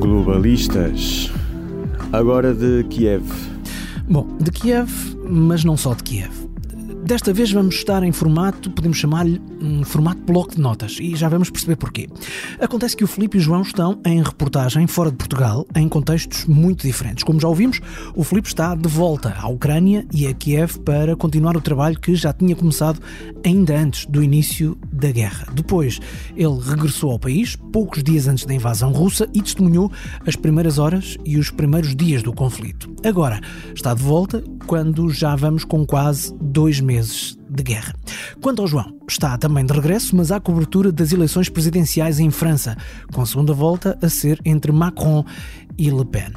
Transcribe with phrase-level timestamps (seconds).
[0.00, 1.27] Globalistas.
[2.18, 3.22] Agora de Kiev.
[4.10, 4.90] Bom, de Kiev,
[5.24, 6.32] mas não só de Kiev.
[7.04, 11.28] Desta vez vamos estar em formato, podemos chamar-lhe um formato bloco de notas, e já
[11.28, 12.08] vamos perceber porquê.
[12.60, 16.46] Acontece que o Filipe e o João estão em reportagem fora de Portugal, em contextos
[16.46, 17.24] muito diferentes.
[17.24, 17.80] Como já ouvimos,
[18.14, 22.14] o Filipe está de volta à Ucrânia e a Kiev para continuar o trabalho que
[22.14, 23.00] já tinha começado
[23.44, 25.48] ainda antes do início da guerra.
[25.52, 26.00] Depois,
[26.36, 29.90] ele regressou ao país, poucos dias antes da invasão russa, e testemunhou
[30.26, 32.94] as primeiras horas e os primeiros dias do conflito.
[33.04, 33.40] Agora,
[33.74, 37.94] está de volta quando já vamos com quase dois meses de guerra.
[38.40, 42.76] Quanto ao João, está também de regresso, mas há cobertura das eleições presidenciais em França,
[43.12, 45.24] com a segunda volta a ser entre Macron
[45.76, 46.32] e Le Pen.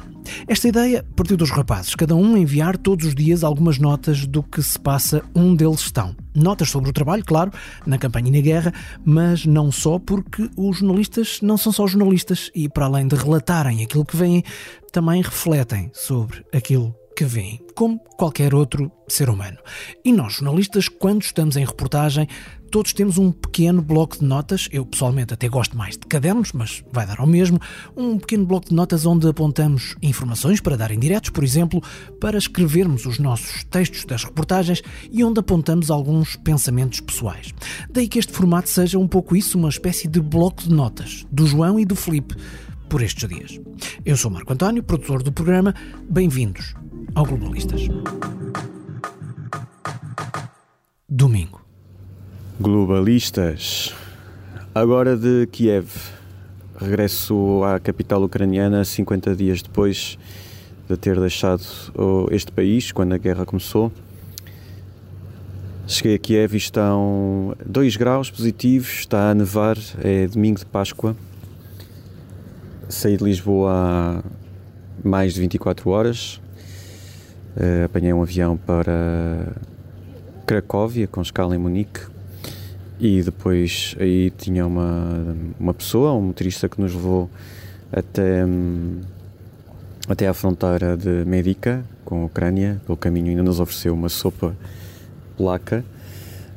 [0.46, 4.62] Esta ideia partiu dos rapazes, cada um enviar todos os dias algumas notas do que
[4.62, 6.14] se passa onde deles estão.
[6.34, 7.52] Notas sobre o trabalho, claro,
[7.86, 8.72] na campanha e na guerra,
[9.04, 13.82] mas não só porque os jornalistas não são só jornalistas e, para além de relatarem
[13.82, 14.44] aquilo que veem,
[14.92, 19.58] também refletem sobre aquilo que vêem, como qualquer outro ser humano.
[20.04, 22.26] E nós, jornalistas, quando estamos em reportagem,
[22.70, 24.68] todos temos um pequeno bloco de notas.
[24.72, 27.60] Eu pessoalmente até gosto mais de cadernos, mas vai dar ao mesmo.
[27.96, 31.82] Um pequeno bloco de notas onde apontamos informações para dar em diretos, por exemplo,
[32.20, 37.52] para escrevermos os nossos textos das reportagens e onde apontamos alguns pensamentos pessoais.
[37.90, 41.46] Daí que este formato seja um pouco isso, uma espécie de bloco de notas do
[41.46, 42.34] João e do Felipe
[42.88, 43.60] por estes dias.
[44.04, 45.74] Eu sou Marco António, produtor do programa.
[46.08, 46.74] Bem-vindos
[47.14, 47.82] ao Globalistas.
[51.08, 51.60] Domingo.
[52.60, 53.94] Globalistas.
[54.74, 55.88] Agora de Kiev.
[56.76, 60.18] Regresso à capital ucraniana 50 dias depois
[60.88, 61.62] de ter deixado
[62.30, 63.92] este país, quando a guerra começou.
[65.86, 71.14] Cheguei a Kiev e estão 2 graus positivos, está a nevar, é domingo de Páscoa.
[72.88, 74.22] Saí de Lisboa há
[75.04, 76.40] mais de 24 horas,
[77.56, 79.52] Uh, apanhei um avião para
[80.46, 82.00] Cracóvia, com escala em Munique,
[82.98, 87.28] e depois aí tinha uma, uma pessoa, um motorista que nos levou
[87.92, 89.00] até, um,
[90.08, 92.80] até à fronteira de Medica, com a Ucrânia.
[92.86, 94.56] Pelo caminho ainda nos ofereceu uma sopa
[95.36, 95.84] polaca,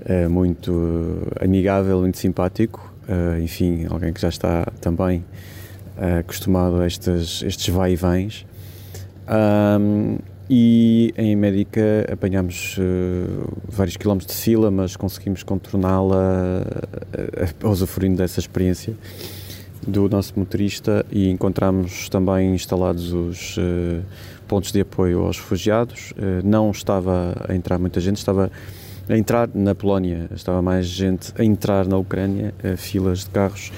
[0.01, 2.93] uh, muito amigável, muito simpático.
[3.09, 5.25] Uh, enfim, alguém que já está também
[6.19, 8.45] acostumado a estes, estes vai e vens.
[9.27, 10.17] Um,
[10.49, 16.61] e em Médica apanhámos uh, vários quilómetros de fila, mas conseguimos contorná-la
[17.63, 18.93] uh, usufruindo dessa experiência
[19.87, 24.03] do nosso motorista e encontramos também instalados os uh,
[24.47, 26.11] pontos de apoio aos refugiados.
[26.11, 28.51] Uh, não estava a entrar muita gente, estava
[29.09, 33.71] a entrar na Polónia, estava mais gente a entrar na Ucrânia, filas de carros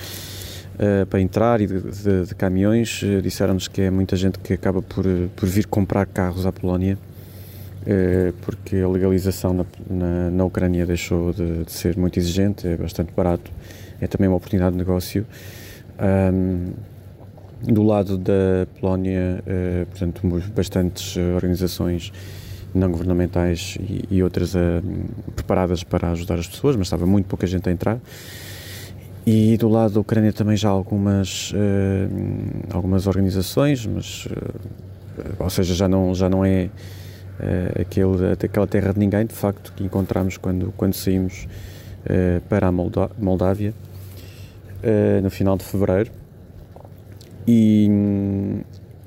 [0.77, 3.01] uh, para entrar e de, de, de caminhões.
[3.01, 6.51] Uh, Disseram-nos que é muita gente que acaba por, eh, por vir comprar carros à
[6.51, 6.97] Polónia,
[7.81, 12.77] uh, porque a legalização na, na, na Ucrânia deixou de, de, ser muito exigente, é
[12.77, 13.51] bastante barato,
[13.99, 15.25] é também uma oportunidade de negócio.
[15.99, 16.71] Um,
[17.59, 19.43] do lado da Polónia,
[19.89, 20.21] portanto,
[20.55, 22.13] bastantes organizações
[22.71, 24.53] não governamentais e, e outras
[25.35, 27.97] preparadas para ajudar as pessoas, mas estava muito pouca gente a entrar.
[29.29, 35.75] E do lado da Ucrânia também já algumas, uh, algumas organizações, mas, uh, ou seja,
[35.75, 36.69] já não, já não é
[37.37, 41.45] uh, aquele, aquela terra de ninguém, de facto, que encontramos quando, quando saímos
[42.47, 43.73] para a Moldávia,
[45.21, 46.09] no final de fevereiro.
[47.45, 47.89] E,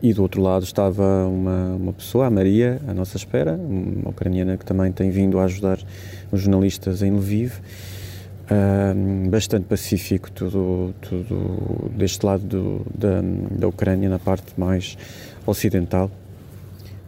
[0.03, 4.59] e do outro lado estava uma, uma pessoa, a Maria, à nossa espera, uma ucraniana
[4.59, 5.79] que também tem vindo a ajudar
[6.31, 7.55] os jornalistas em Lviv
[9.29, 13.21] bastante pacífico, tudo, tudo deste lado do, da,
[13.51, 14.99] da Ucrânia, na parte mais
[15.47, 16.11] ocidental.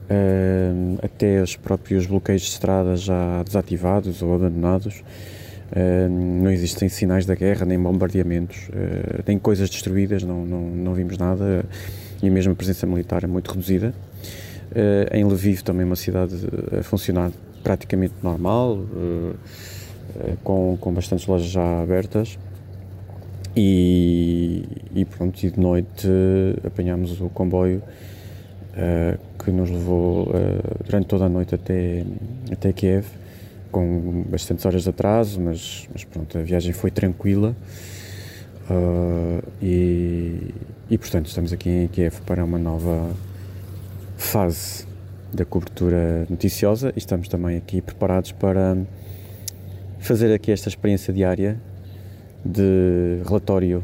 [0.02, 5.02] Uh, até os próprios bloqueios de estrada já desativados ou abandonados.
[5.72, 6.08] Uh,
[6.42, 11.16] não existem sinais da guerra, nem bombardeamentos, uh, nem coisas destruídas, não, não, não vimos
[11.16, 11.64] nada.
[12.22, 13.92] E a presença militar é muito reduzida.
[15.10, 16.36] em Lviv, também uma cidade
[16.78, 18.78] a funcionar praticamente normal.
[18.94, 19.34] Eh,
[20.42, 22.38] com, com bastantes lojas já abertas.
[23.54, 24.64] E,
[24.94, 26.08] e pronto, e de noite
[26.64, 27.82] apanhámos o comboio
[28.72, 32.04] uh, que nos levou uh, durante toda a noite até,
[32.50, 33.06] até Kiev,
[33.70, 37.54] com bastantes horas de atraso, mas, mas pronto, a viagem foi tranquila.
[38.70, 40.54] Uh, e,
[40.88, 43.10] e portanto estamos aqui em Kiev para uma nova
[44.16, 44.86] fase
[45.32, 48.76] da cobertura noticiosa e estamos também aqui preparados para
[50.02, 51.58] fazer aqui esta experiência diária
[52.44, 53.82] de relatório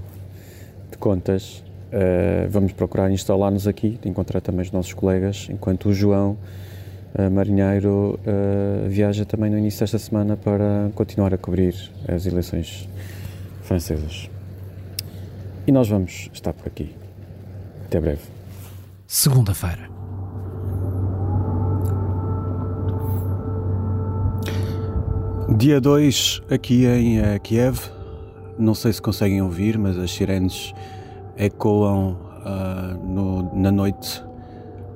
[0.91, 1.65] de contas.
[1.89, 6.37] Uh, vamos procurar instalar-nos aqui, encontrar também os nossos colegas, enquanto o João
[7.15, 11.75] uh, Marinheiro uh, viaja também no início desta semana para continuar a cobrir
[12.07, 12.89] as eleições
[13.63, 14.29] francesas.
[15.67, 16.95] E nós vamos estar por aqui.
[17.87, 18.23] Até breve.
[19.07, 19.98] Segunda-feira.
[25.59, 27.81] Dia 2 aqui em uh, Kiev.
[28.57, 30.73] Não sei se conseguem ouvir, mas as sirenes
[31.37, 32.17] ecoam
[32.47, 34.23] uh, no, na noite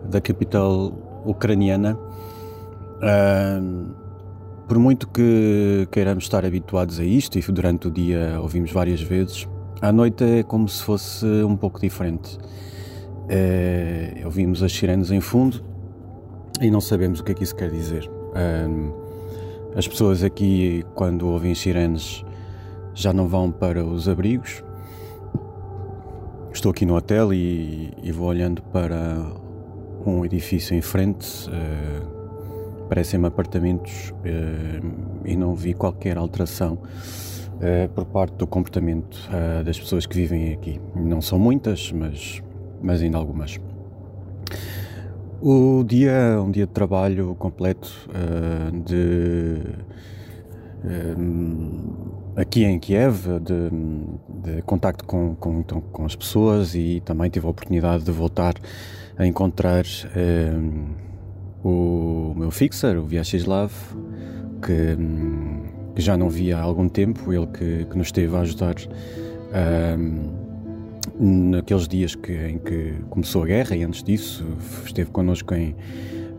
[0.09, 0.93] da capital
[1.27, 1.99] ucraniana.
[2.99, 3.93] Uh,
[4.69, 9.49] por muito que queiramos estar habituados a isto, e durante o dia ouvimos várias vezes,
[9.81, 12.39] à noite é como se fosse um pouco diferente.
[13.29, 15.61] É, ouvimos as sirenes em fundo
[16.61, 18.09] e não sabemos o que é que isso quer dizer.
[19.75, 22.25] As pessoas aqui, quando ouvem sirenes,
[22.95, 24.63] já não vão para os abrigos.
[26.53, 29.33] Estou aqui no hotel e, e vou olhando para
[30.05, 31.49] um edifício em frente.
[31.49, 32.23] Uh,
[32.89, 39.19] Parecem-me apartamentos uh, e não vi qualquer alteração uh, por parte do comportamento
[39.65, 40.79] das pessoas que vivem aqui.
[40.95, 42.43] Não são muitas, mas,
[42.83, 43.59] mas ainda algumas.
[45.45, 49.57] O dia é um dia de trabalho completo uh, de
[52.37, 57.45] aqui em Kiev de, de contacto com, com, então, com, as pessoas e também tive
[57.47, 58.55] a oportunidade de voltar
[59.19, 59.85] a encontrar
[61.65, 63.73] o meu fixer, o Vyacheslav,
[64.65, 64.97] que
[65.95, 68.75] que já não via há algum tempo, ele que, que nos esteve a ajudar
[71.19, 74.45] naqueles dias que, em que começou a guerra e antes disso
[74.85, 75.75] esteve connosco em,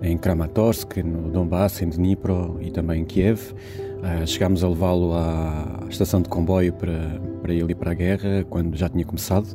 [0.02, 3.52] em Kramatorsk, no Donbass, em Dnipro e também em Kiev.
[3.52, 8.46] Uh, chegámos a levá-lo à estação de comboio para, para ele ir para a guerra
[8.50, 9.48] quando já tinha começado,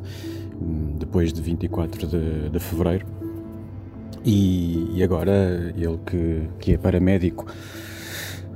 [0.97, 3.05] depois de 24 de, de fevereiro.
[4.25, 7.45] E, e agora ele que, que é paramédico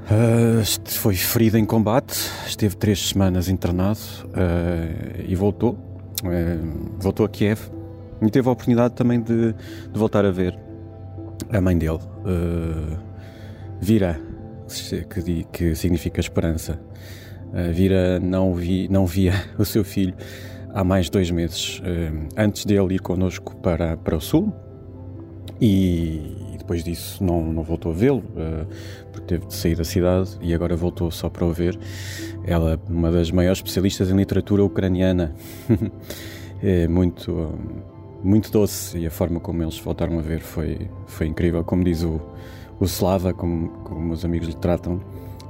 [0.03, 5.92] Uh, foi ferido em combate, esteve três semanas internado uh, e voltou.
[6.23, 7.59] Uh, voltou a Kiev
[8.21, 10.57] e teve a oportunidade também de, de voltar a ver
[11.51, 11.99] a mãe dele.
[13.81, 14.19] Vira,
[15.09, 16.79] que, que significa esperança.
[17.73, 20.15] Vira não, vi, não via o seu filho
[20.73, 21.81] há mais dois meses.
[22.37, 24.53] Antes dele ir connosco para, para o sul,
[25.59, 28.65] e, depois disso não, não voltou a vê-lo, uh,
[29.11, 31.77] porque teve de sair da cidade e agora voltou só para o ver.
[32.45, 35.35] Ela, uma das maiores especialistas em literatura ucraniana,
[36.63, 37.53] é muito,
[38.23, 41.63] muito doce e a forma como eles voltaram a ver foi, foi incrível.
[41.65, 42.21] Como diz o,
[42.79, 45.01] o Slava, como, como os amigos lhe tratam,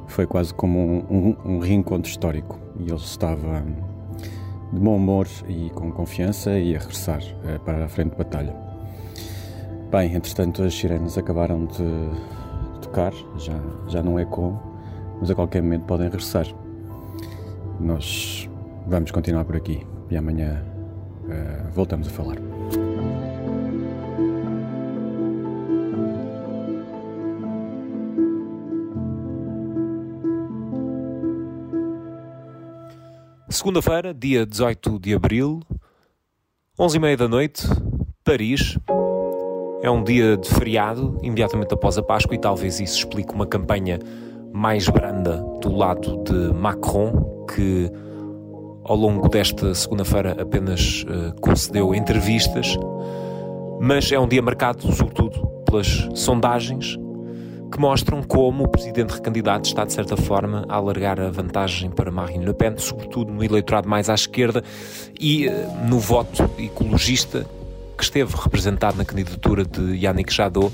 [0.08, 3.64] foi quase como um, um, um reencontro histórico e ele estava
[4.72, 8.63] de bom humor e com confiança e a regressar uh, para a frente de batalha.
[9.94, 11.84] Bem, entretanto as sirenes acabaram de
[12.82, 13.54] tocar, já,
[13.88, 14.60] já não é como,
[15.20, 16.48] mas a qualquer momento podem regressar.
[17.80, 18.50] Nós
[18.88, 20.66] vamos continuar por aqui e amanhã
[21.26, 22.38] uh, voltamos a falar.
[33.48, 35.62] Segunda-feira, dia 18 de abril,
[36.80, 37.68] 11h30 da noite,
[38.24, 38.76] Paris.
[39.84, 44.00] É um dia de feriado, imediatamente após a Páscoa, e talvez isso explique uma campanha
[44.54, 47.92] mais branda do lado de Macron, que
[48.86, 52.78] ao longo desta segunda-feira apenas uh, concedeu entrevistas,
[53.82, 56.98] mas é um dia marcado, sobretudo, pelas sondagens
[57.70, 62.10] que mostram como o presidente recandidato está, de certa forma, a alargar a vantagem para
[62.10, 64.64] Marine Le Pen, sobretudo no eleitorado mais à esquerda
[65.20, 65.52] e uh,
[65.90, 67.46] no voto ecologista,
[67.98, 70.74] que esteve representado na candidatura de Yannick Jadot,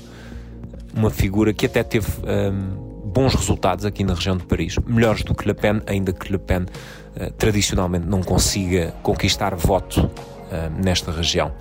[0.94, 5.34] uma figura que até teve um, bons resultados aqui na região de Paris, melhores do
[5.34, 11.10] que Le Pen, ainda que Le Pen uh, tradicionalmente não consiga conquistar voto uh, nesta
[11.10, 11.52] região.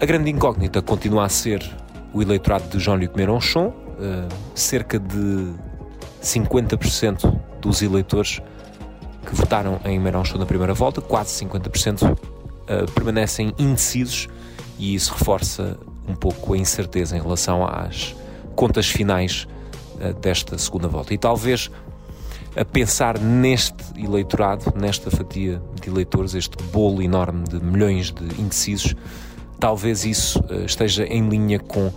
[0.00, 1.62] A grande incógnita continua a ser
[2.12, 5.52] o eleitorado de Jean-Luc Mélenchon, uh, cerca de
[6.22, 8.40] 50% dos eleitores
[9.26, 12.16] que votaram em Mélenchon na primeira volta, quase 50%,
[12.68, 14.28] uh, permanecem indecisos
[14.78, 18.14] e isso reforça um pouco a incerteza em relação às
[18.54, 19.46] contas finais
[19.96, 21.12] uh, desta segunda volta.
[21.12, 21.70] E talvez
[22.56, 28.94] a pensar neste eleitorado, nesta fatia de eleitores, este bolo enorme de milhões de indecisos,
[29.60, 31.92] talvez isso uh, esteja em linha com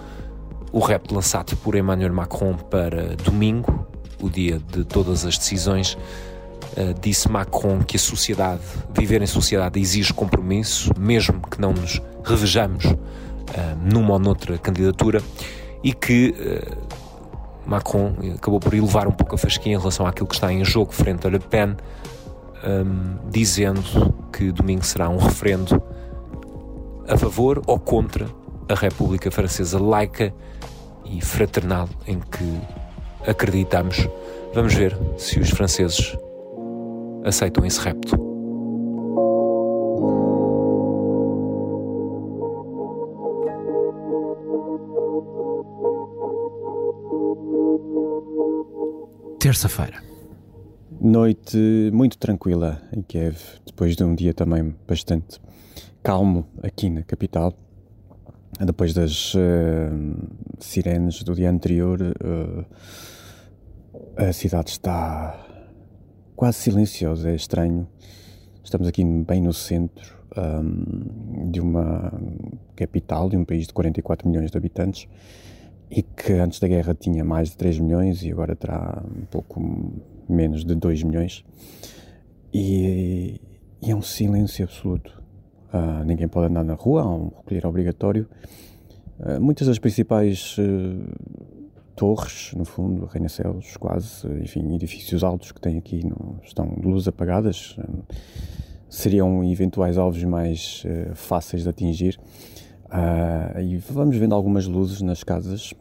[0.72, 3.86] o rap lançado por Emmanuel Macron para domingo,
[4.22, 5.98] o dia de todas as decisões.
[6.72, 8.62] Uh, disse Macron que a sociedade,
[8.98, 12.98] viver em sociedade exige compromisso, mesmo que não nos revejamos uh,
[13.84, 15.22] numa ou noutra candidatura,
[15.84, 16.78] e que uh,
[17.66, 20.94] Macron acabou por elevar um pouco a fasquinha em relação àquilo que está em jogo
[20.94, 21.76] frente a Le Pen,
[22.64, 25.82] um, dizendo que domingo será um referendo
[27.08, 28.28] a favor ou contra
[28.70, 30.34] a República Francesa laica
[31.06, 32.62] e fraternal em que
[33.28, 34.08] acreditamos.
[34.54, 36.16] Vamos ver se os franceses
[37.24, 38.18] aceitam esse repto.
[49.40, 50.02] Terça-feira.
[51.00, 51.58] Noite
[51.92, 55.42] muito tranquila em Kiev, depois de um dia também bastante
[56.04, 57.54] calmo aqui na capital.
[58.60, 59.40] Depois das uh,
[60.60, 62.66] sirenes do dia anterior, uh,
[64.16, 65.51] a cidade está
[66.42, 67.88] quase silenciosa, é estranho.
[68.64, 72.12] Estamos aqui bem no centro um, de uma
[72.76, 75.08] capital, de um país de 44 milhões de habitantes
[75.92, 79.94] e que antes da guerra tinha mais de 3 milhões e agora terá um pouco
[80.28, 81.46] menos de 2 milhões.
[82.52, 83.40] E,
[83.80, 85.22] e é um silêncio absoluto.
[85.72, 88.28] Uh, ninguém pode andar na rua, há um recolher obrigatório.
[89.20, 91.61] Uh, muitas das principais uh,
[92.02, 97.08] torres, no fundo, arranha-céus, quase, enfim, edifícios altos que tem aqui não, estão de luz
[97.08, 97.78] apagadas.
[98.90, 102.20] seriam eventuais alvos mais fáceis de atingir.
[103.64, 105.76] e vamos vendo algumas luzes nas casas.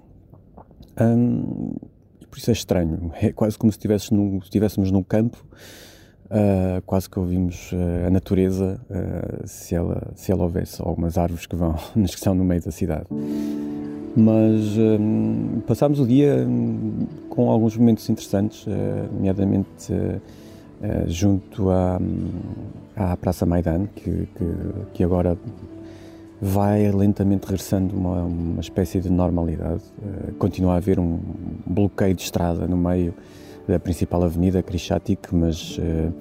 [1.00, 1.72] Um,
[2.30, 3.10] por isso é estranho.
[3.18, 5.42] É quase como se estivéssemos num campo
[6.30, 11.44] Uh, quase que ouvimos uh, a natureza uh, se, ela, se ela houvesse algumas árvores
[11.44, 13.08] que vão que estão no meio da cidade.
[14.16, 18.66] Mas um, passámos o dia um, com alguns momentos interessantes,
[19.12, 19.94] nomeadamente
[21.06, 22.00] junto à,
[22.96, 24.54] à Praça Maidan, que, que,
[24.94, 25.36] que, agora
[26.40, 29.82] vai lentamente regressando uma, uma espécie de normalidade.
[30.38, 31.18] continua a haver um
[31.66, 33.14] bloqueio de estrada no meio
[33.70, 36.12] da principal avenida, Krishatik, mas uh,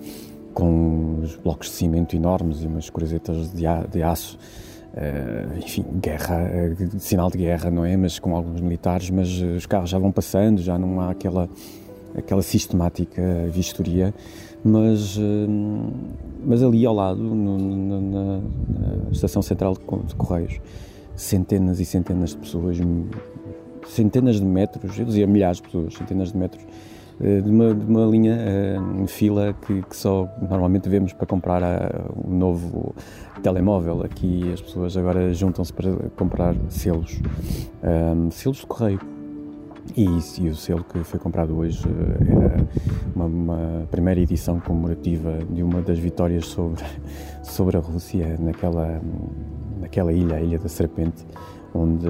[0.54, 4.38] com os blocos de cimento enormes e umas cruzetas de, de aço.
[4.92, 7.96] Uh, enfim, guerra, uh, sinal de guerra, não é?
[7.96, 11.48] Mas com alguns militares, mas os carros já vão passando, já não há aquela,
[12.16, 14.14] aquela sistemática vistoria.
[14.62, 15.18] Mas,
[16.46, 20.60] mas ali ao lado, no, no, na, na, estação central de, Correios,
[21.16, 22.78] centenas e centenas de pessoas,
[23.88, 26.68] centenas de metros, eu dizia milhares de pessoas, centenas de metros eh,
[27.20, 28.38] de uma, de uma linha
[28.80, 32.96] uh, fila que, que, só normalmente vemos para comprar uh, um novo
[33.44, 34.04] telemóvel.
[34.04, 37.20] Aqui as pessoas agora juntam-se para comprar selos,
[37.84, 39.00] um, selos de correio.
[39.98, 41.84] E, e, o selo que foi comprado hoje
[42.30, 42.68] era
[43.16, 46.84] uma, uma, primeira edição comemorativa de uma das vitórias sobre,
[47.44, 49.02] sobre a Rússia naquela,
[49.80, 51.26] naquela ilha, a Ilha da Serpente,
[51.74, 52.08] onde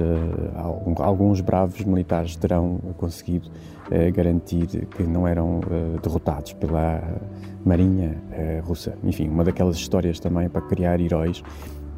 [0.98, 3.50] alguns bravos militares terão conseguido
[3.90, 7.02] eh, garantir que não eram eh, derrotados pela
[7.64, 8.96] Marinha eh, Russa.
[9.02, 11.42] Enfim, uma daquelas histórias também para criar heróis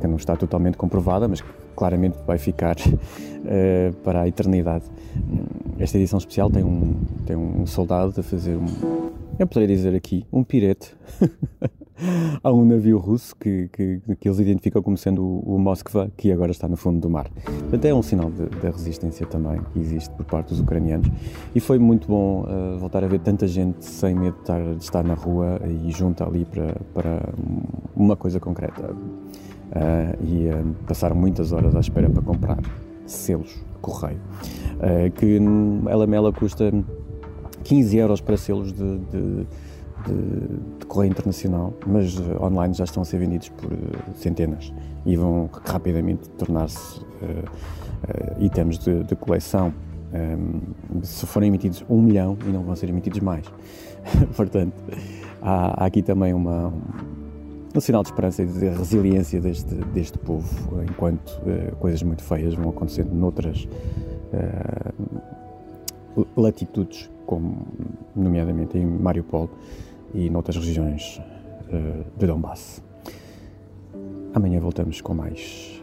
[0.00, 1.44] que não está totalmente comprovada, mas
[1.76, 2.76] claramente vai ficar
[4.02, 4.84] para a eternidade.
[5.78, 8.66] Esta edição especial tem um, tem um soldado a fazer um,
[9.38, 10.94] eu poderia dizer aqui, um pirete
[12.42, 16.32] há um navio russo que, que, que, eles identificam como sendo o, o Moskva, que
[16.32, 17.30] agora está no fundo do mar.
[17.44, 21.08] Portanto, é um sinal da resistência também que existe por parte dos ucranianos.
[21.54, 24.84] E foi muito bom uh, voltar a ver tanta gente sem medo de estar, de
[24.84, 27.34] estar na rua e junta ali para, para
[27.94, 28.90] uma coisa concreta.
[28.92, 32.58] Uh, e uh, passaram muitas horas à espera para comprar
[33.06, 34.20] selos correio,
[35.16, 35.40] que
[35.90, 36.72] ela mela custa
[37.64, 39.46] 15 euros para selos de, de
[40.06, 43.78] de, de correio internacional, mas uh, online já estão a ser vendidos por uh,
[44.14, 44.72] centenas
[45.04, 49.72] e vão rapidamente tornar-se uh, itens de, de coleção.
[50.14, 53.46] Um, se forem emitidos um milhão e não vão ser emitidos mais.
[54.36, 54.74] Portanto,
[55.40, 56.82] há, há, aqui também uma, um,
[57.74, 61.40] um, sinal de esperança e de resiliência deste, deste povo, enquanto
[61.78, 63.66] coisas muito feias vão acontecendo noutras
[66.36, 67.66] latitudes, como
[68.14, 69.48] nomeadamente em Mariupol
[70.14, 71.20] e noutras regiões
[71.68, 72.82] uh, de Donbass.
[74.34, 75.82] Amanhã voltamos com mais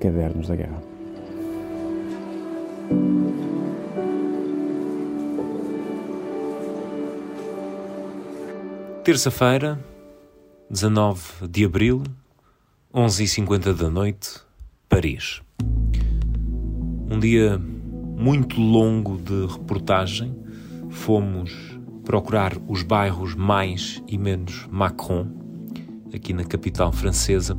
[0.00, 0.82] Cadernos da Guerra.
[9.02, 9.78] Terça-feira,
[10.70, 12.02] 19 de abril,
[12.94, 14.40] 11h50 da noite,
[14.88, 15.42] Paris.
[17.10, 20.34] Um dia muito longo de reportagem.
[20.88, 21.73] Fomos
[22.04, 25.26] procurar os bairros mais e menos Macron,
[26.14, 27.58] aqui na capital francesa.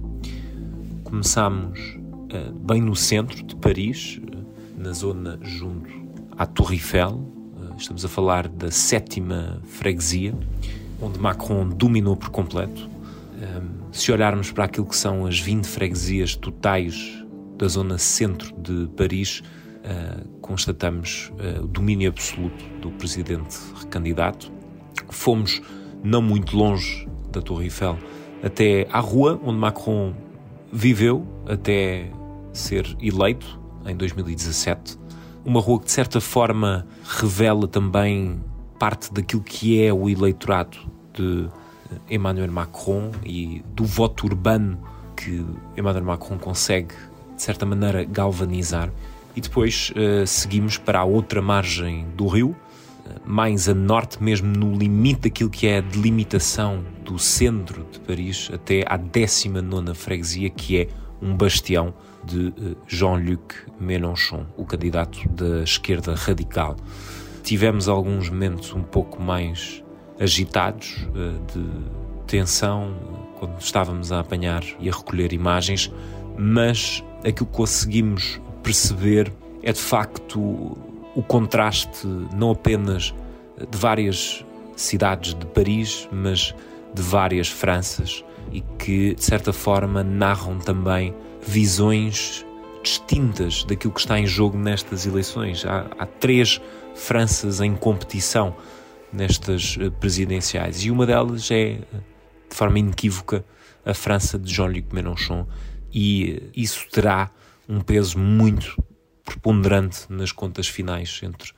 [1.03, 5.89] Começámos uh, bem no centro de Paris, uh, na zona junto
[6.37, 7.13] à Torre Eiffel.
[7.13, 10.33] Uh, estamos a falar da sétima freguesia
[11.01, 12.89] onde Macron dominou por completo.
[13.91, 17.21] se olharmos para aquilo que são as 20 freguesias totais
[17.57, 19.43] da zona centro de Paris,
[20.41, 24.51] constatamos uh, o domínio absoluto do presidente recandidato.
[25.09, 25.61] Fomos
[26.03, 27.97] não muito longe da Torre Eiffel
[28.43, 30.13] até à rua onde Macron
[30.71, 32.11] viveu até
[32.53, 34.97] ser eleito em 2017.
[35.43, 38.41] Uma rua que de certa forma revela também
[38.79, 40.77] parte daquilo que é o eleitorado
[41.13, 41.47] de
[42.09, 44.79] Emmanuel Macron e do voto urbano
[45.15, 45.45] que
[45.77, 46.93] Emmanuel Macron consegue,
[47.35, 48.91] de certa maneira, galvanizar.
[49.35, 52.55] E depois uh, seguimos para a outra margem do rio, uh,
[53.25, 58.49] mais a norte, mesmo no limite daquilo que é a delimitação do centro de Paris
[58.53, 60.87] até à 19 freguesia, que é
[61.21, 66.75] um bastião de uh, Jean-Luc Mélenchon, o candidato da esquerda radical.
[67.43, 69.83] Tivemos alguns momentos um pouco mais
[70.19, 71.65] agitados, eh, de
[72.25, 72.95] tensão,
[73.37, 75.91] quando estávamos a apanhar e a recolher imagens,
[76.37, 79.31] mas aquilo que conseguimos perceber
[79.61, 83.13] é de facto o contraste não apenas
[83.69, 84.43] de várias
[84.75, 86.53] cidades de Paris, mas
[86.91, 91.13] de várias Franças e que de certa forma narram também
[91.45, 92.43] visões
[92.81, 95.63] distintas daquilo que está em jogo nestas eleições.
[95.63, 96.59] Há, há três
[96.95, 98.55] Franças em competição
[99.13, 101.79] nestas eh, presidenciais e uma delas é,
[102.49, 103.45] de forma inequívoca,
[103.85, 105.45] a França de Jean-Luc Mélenchon
[105.93, 107.29] e eh, isso terá
[107.67, 108.81] um peso muito
[109.23, 111.51] preponderante nas contas finais entre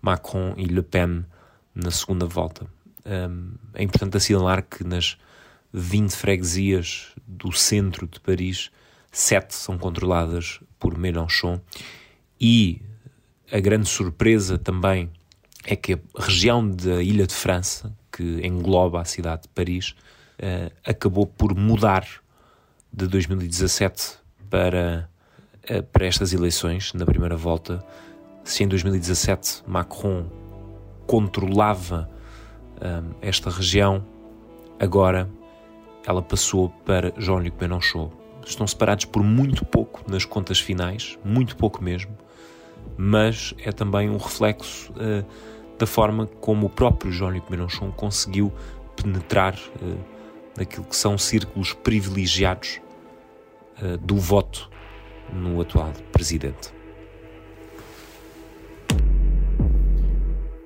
[0.00, 1.24] Macron e Le Pen
[1.74, 2.66] na segunda volta.
[3.74, 5.16] É importante assinalar que nas
[5.72, 8.70] 20 freguesias do centro de Paris,
[9.10, 11.60] sete são controladas por Mélenchon
[12.40, 12.82] e
[13.50, 15.10] a grande surpresa também
[15.64, 19.94] é que a região da Ilha de França, que engloba a cidade de Paris,
[20.38, 22.06] uh, acabou por mudar
[22.92, 24.14] de 2017
[24.50, 25.08] para,
[25.92, 27.84] para estas eleições, na primeira volta.
[28.44, 30.26] Se em 2017 Macron
[31.06, 32.10] controlava
[32.76, 34.04] uh, esta região,
[34.80, 35.28] agora
[36.06, 38.10] ela passou para Jean-Luc Mélenchon.
[38.44, 42.16] Estão separados por muito pouco nas contas finais, muito pouco mesmo
[42.96, 45.24] mas é também um reflexo uh,
[45.78, 48.52] da forma como o próprio Jean-Luc Mélenchon conseguiu
[48.96, 49.98] penetrar uh,
[50.56, 52.80] naquilo que são círculos privilegiados
[53.82, 54.70] uh, do voto
[55.32, 56.72] no atual presidente.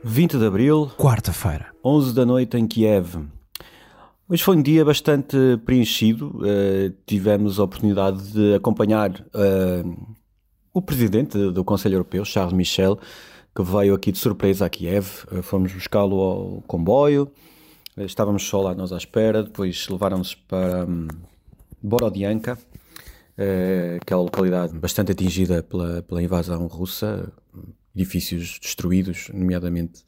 [0.02, 3.16] 20 de abril, quarta-feira, 11 da noite em Kiev.
[4.28, 6.28] Hoje foi um dia bastante preenchido.
[6.38, 10.16] Uh, tivemos a oportunidade de acompanhar uh,
[10.72, 12.98] o presidente do Conselho Europeu, Charles Michel,
[13.54, 15.24] que veio aqui de surpresa a Kiev.
[15.32, 17.32] Eh, fomos buscá-lo ao comboio,
[17.96, 21.08] estávamos só lá nós à espera, depois levaram-nos para um,
[21.82, 22.58] Borodianka,
[23.38, 27.32] é, aquela localidade bastante atingida pela, pela invasão russa,
[27.94, 30.04] edifícios destruídos, nomeadamente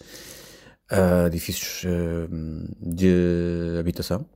[0.93, 2.29] uh, edifícios uh,
[2.81, 4.27] de habitação.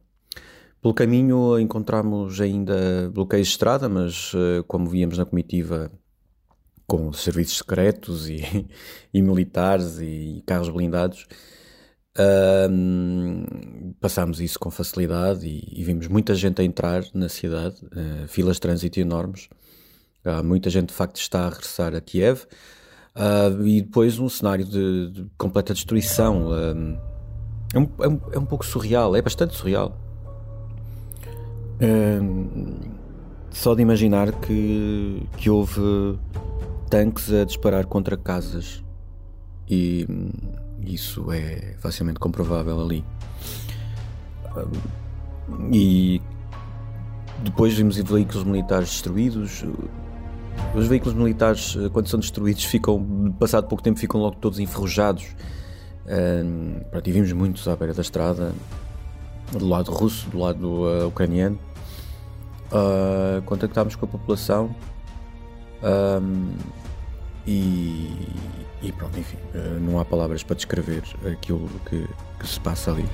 [0.81, 5.91] Pelo caminho encontramos ainda bloqueios de estrada, mas uh, como víamos na comitiva
[6.87, 8.69] com serviços secretos e,
[9.15, 11.27] e militares e carros blindados.
[14.01, 18.57] Passámos isso com facilidade e, e, vimos muita gente a entrar na cidade, uh, filas
[18.57, 19.49] de trânsito enormes.
[20.25, 22.43] Uh, muita gente de facto está a regressar a Kiev
[23.17, 26.51] uh, e depois um cenário de, de completa destruição.
[27.75, 29.99] É um, é, um, é, um, pouco surreal, é bastante surreal.
[33.51, 36.19] só de imaginar que, que houve
[36.91, 38.85] tanques a disparar contra casas
[39.67, 40.07] e
[40.87, 43.05] isso é facilmente comprovável ali.
[45.73, 46.21] E
[47.43, 49.65] depois vimos veículos militares destruídos.
[50.75, 55.25] Os veículos militares, quando são destruídos, ficam, passado pouco tempo, ficam logo todos enferrujados.
[56.07, 58.53] Um, pronto, e vimos muitos à beira da estrada,
[59.53, 61.59] do lado russo, do lado uh, ucraniano.
[62.71, 64.75] Uh, contactámos com a população
[65.83, 66.55] um,
[67.47, 68.09] e,
[68.83, 72.07] e pronto, enfim, eh, não há palavras para descrever aquilo que,
[72.39, 73.05] que se passa ali.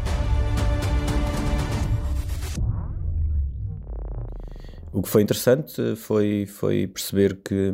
[4.93, 7.73] O que foi interessante foi, foi perceber que,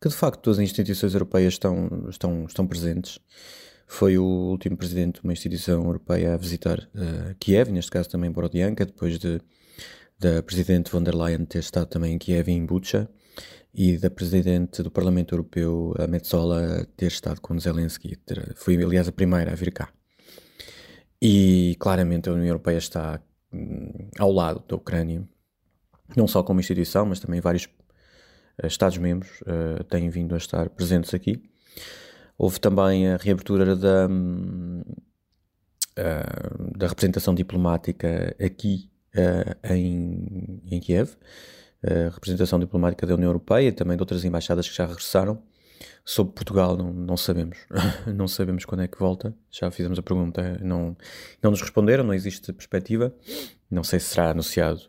[0.00, 3.18] que de facto as instituições europeias estão, estão, estão presentes.
[3.86, 8.30] Foi o último presidente de uma instituição europeia a visitar uh, Kiev, neste caso também
[8.30, 9.40] Borodianka, depois de
[10.18, 13.08] da presidente von der Leyen ter estado também em Kiev e em Bucha
[13.74, 18.16] e da presidente do Parlamento Europeu, a Metzola, ter estado com Zelensky.
[18.54, 19.88] Foi, aliás, a primeira a vir cá.
[21.20, 23.20] E claramente a União Europeia está
[23.52, 25.28] hum, ao lado da Ucrânia,
[26.16, 31.12] não só como instituição, mas também vários uh, Estados-membros uh, têm vindo a estar presentes
[31.12, 31.42] aqui.
[32.38, 34.84] Houve também a reabertura da, uh,
[36.76, 38.88] da representação diplomática aqui
[39.70, 41.14] em, em Kiev
[41.84, 45.42] a representação diplomática da União Europeia e também de outras embaixadas que já regressaram.
[46.04, 47.58] Sobre Portugal não, não sabemos,
[48.14, 49.34] não sabemos quando é que volta.
[49.50, 50.96] Já fizemos a pergunta, não,
[51.42, 53.14] não nos responderam, não existe perspectiva.
[53.70, 54.80] Não sei se será anunciado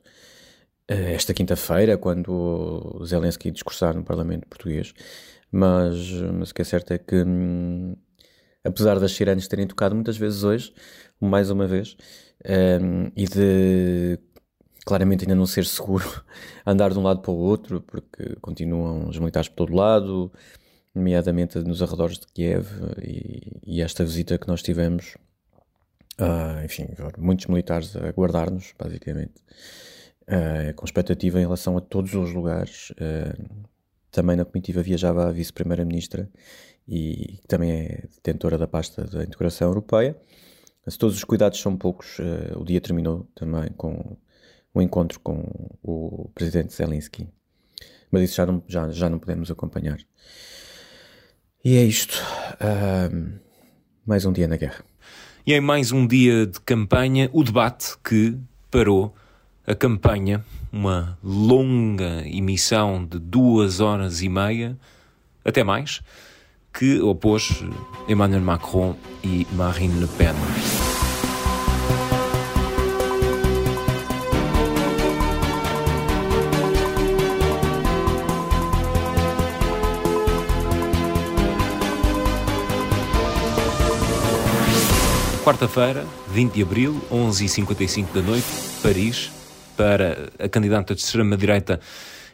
[0.91, 4.93] uh, esta quinta-feira, quando Zelensky discursar no Parlamento Português.
[5.51, 7.95] Mas, mas o que é certo é que, hum,
[8.63, 10.73] apesar das sirenes terem tocado muitas vezes hoje,
[11.19, 11.95] mais uma vez,
[12.81, 14.19] um, e de
[14.85, 16.23] claramente ainda não ser seguro
[16.65, 20.31] andar de um lado para o outro, porque continuam os militares por todo lado,
[20.93, 22.67] nomeadamente nos arredores de Kiev,
[23.01, 25.17] e, e esta visita que nós tivemos,
[26.19, 29.33] uh, enfim, muitos militares a guardar-nos, basicamente,
[30.29, 32.91] uh, com expectativa em relação a todos os lugares.
[32.91, 33.65] Uh,
[34.11, 36.29] também na comitiva viajava a vice-primeira-ministra
[36.87, 40.15] e que também é detentora da pasta da integração europeia.
[40.87, 42.17] Se todos os cuidados são poucos,
[42.55, 44.15] o dia terminou também com
[44.75, 45.43] o encontro com
[45.81, 47.27] o presidente Zelensky.
[48.11, 49.97] Mas isso já não, já, já não podemos acompanhar.
[51.63, 52.21] E é isto.
[52.55, 53.39] Uh,
[54.05, 54.83] mais um dia na guerra.
[55.47, 58.37] E em mais um dia de campanha, o debate que
[58.69, 59.15] parou
[59.65, 64.77] a campanha, uma longa emissão de duas horas e meia,
[65.43, 66.01] até mais,
[66.73, 67.63] que opôs
[68.07, 70.35] Emmanuel Macron e Marine Le Pen.
[85.45, 88.47] Quarta-feira, 20 de abril, 11h55 da noite,
[88.81, 89.31] Paris,
[89.77, 91.79] para a candidata de extrema-direita.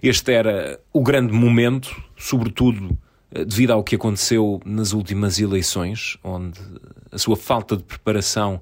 [0.01, 2.97] Este era o grande momento, sobretudo
[3.29, 6.57] eh, devido ao que aconteceu nas últimas eleições, onde
[7.11, 8.61] a sua falta de preparação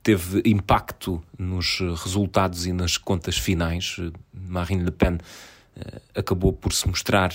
[0.00, 3.96] teve impacto nos resultados e nas contas finais.
[4.32, 5.18] Marine Le Pen
[5.74, 7.32] eh, acabou por se mostrar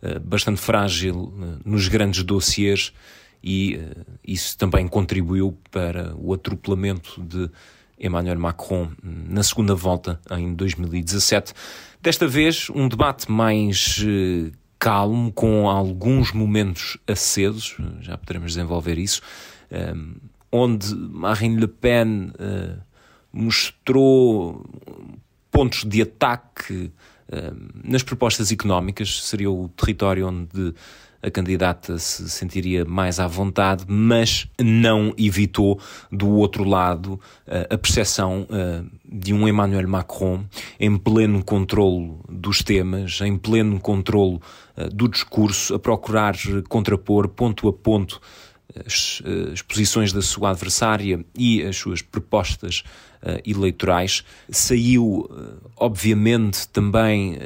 [0.00, 2.94] eh, bastante frágil nos grandes dossiers
[3.42, 7.50] e uh, isso também contribuiu para o atropelamento de
[7.98, 11.52] Emmanuel Macron na segunda volta em 2017.
[12.00, 19.22] Desta vez, um debate mais uh, calmo, com alguns momentos acesos, já poderemos desenvolver isso,
[19.70, 19.94] eh,
[20.50, 22.82] onde Marine Le Pen uh,
[23.32, 24.68] mostrou
[25.52, 26.90] pontos de ataque
[27.82, 30.74] nas propostas económicas, seria o território onde
[31.22, 35.80] a candidata se sentiria mais à vontade, mas não evitou,
[36.10, 38.46] do outro lado, a percepção
[39.04, 40.44] de um Emmanuel Macron
[40.80, 44.40] em pleno controle dos temas, em pleno controle
[44.92, 46.34] do discurso, a procurar
[46.68, 48.20] contrapor ponto a ponto
[48.84, 52.82] as, as posições da sua adversária e as suas propostas
[53.44, 54.24] eleitorais.
[54.50, 55.28] Saiu,
[55.76, 57.38] obviamente, também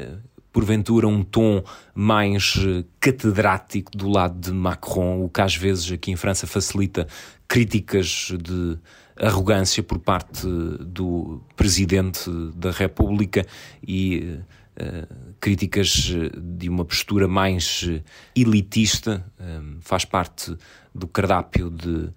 [0.57, 1.62] porventura um tom
[1.95, 7.07] mais eh, catedrático do lado de Macron, o que às vezes aqui em França facilita
[7.47, 8.79] críticas de
[9.21, 10.47] arrogância por parte
[10.81, 13.47] do presidente da República
[13.87, 14.38] e
[14.81, 17.87] uh, críticas de uma postura mais
[18.35, 20.57] elitista, um, faz parte
[20.95, 22.11] do cardápio de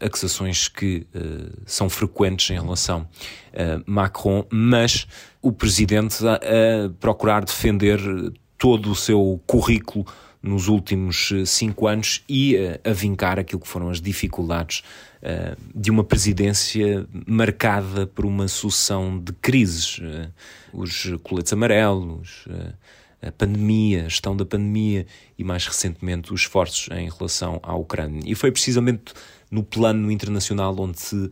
[0.00, 3.06] acusações que uh, são frequentes em relação
[3.52, 5.06] a Macron, mas
[5.42, 8.00] o presidente a, a, procurar defender
[8.56, 10.06] todo o seu currículo
[10.42, 14.82] nos últimos cinco anos e a, vincar aquilo que foram as dificuldades
[15.74, 20.00] de uma presidência marcada por uma sucessão de crises.
[20.72, 22.46] os coletes amarelos,
[23.20, 25.06] a pandemia, a gestão da pandemia
[25.38, 28.22] e, mais recentemente, os esforços em relação à Ucrânia.
[28.24, 29.12] E foi precisamente
[29.50, 31.30] no plano internacional onde se, uh,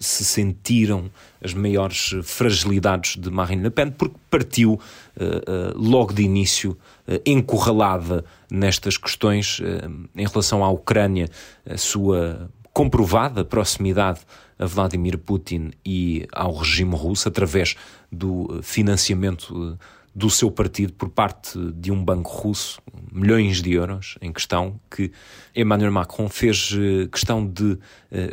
[0.00, 1.10] se sentiram
[1.42, 6.76] as maiores fragilidades de Marine Le Pen, porque partiu uh, uh, logo de início
[7.24, 9.62] encurralada nestas questões
[10.14, 11.30] em relação à Ucrânia,
[11.64, 14.20] a sua comprovada proximidade
[14.58, 17.76] a Vladimir Putin e ao regime russo através
[18.10, 19.78] do financiamento
[20.18, 25.12] do seu partido por parte de um banco russo, milhões de euros em questão, que
[25.54, 27.78] Emmanuel Macron fez eh, questão de uh,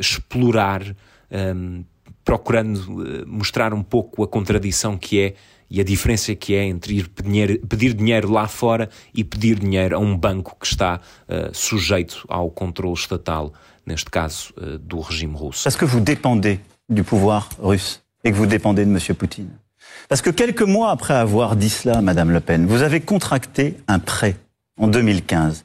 [0.00, 0.94] explorar, um,
[1.30, 1.84] ehm,
[2.24, 5.34] procurando uh, mostrar um pouco a contradição que é
[5.70, 9.98] e a diferença que é entre ir pedir, dinheiro lá fora e pedir dinheiro a
[10.00, 13.52] um banco que está uh, sujeito ao controle estatal,
[13.84, 15.62] neste caso do regime russo.
[15.62, 19.14] Parce que vous dépendez du pouvoir russe et que vous dépendez de M.
[19.14, 19.65] Poutine.
[20.08, 23.98] Parce que quelques mois après avoir dit cela, Madame Le Pen, vous avez contracté un
[23.98, 24.36] prêt
[24.78, 25.64] en 2015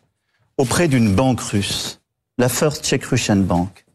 [0.57, 2.01] auprès d'une banque russe,
[2.37, 3.85] la First Czech Russian Bank,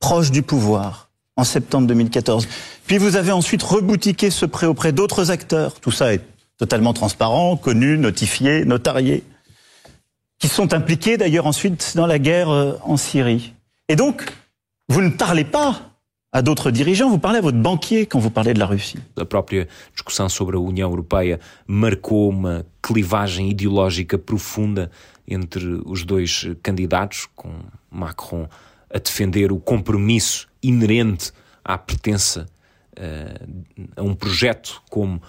[0.00, 1.06] proche du pouvoir,
[1.36, 2.48] en septembre 2014.
[2.86, 5.80] Puis vous avez ensuite reboutiqué ce prêt auprès d'autres acteurs.
[5.80, 6.22] Tout ça est
[6.58, 9.22] totalement transparent, connu, notifié, notarié,
[10.38, 13.54] qui sont impliqués d'ailleurs ensuite dans la guerre euh, en Syrie.
[13.88, 14.32] Et donc,
[14.88, 15.80] vous ne parlez pas
[16.36, 18.98] a d'autres dirigeants, vous parlez à votre banquier quand vous parlez de la Russie.
[19.16, 24.90] A própria discussão sobre a União Europeia marcou uma clivagem ideológica profunda
[25.26, 27.50] entre os dois candidatos, com
[27.90, 28.46] Macron
[28.92, 31.32] a defender o compromisso inerente
[31.64, 32.46] à pertença
[32.98, 33.64] uh,
[33.96, 35.20] a um projeto como uh,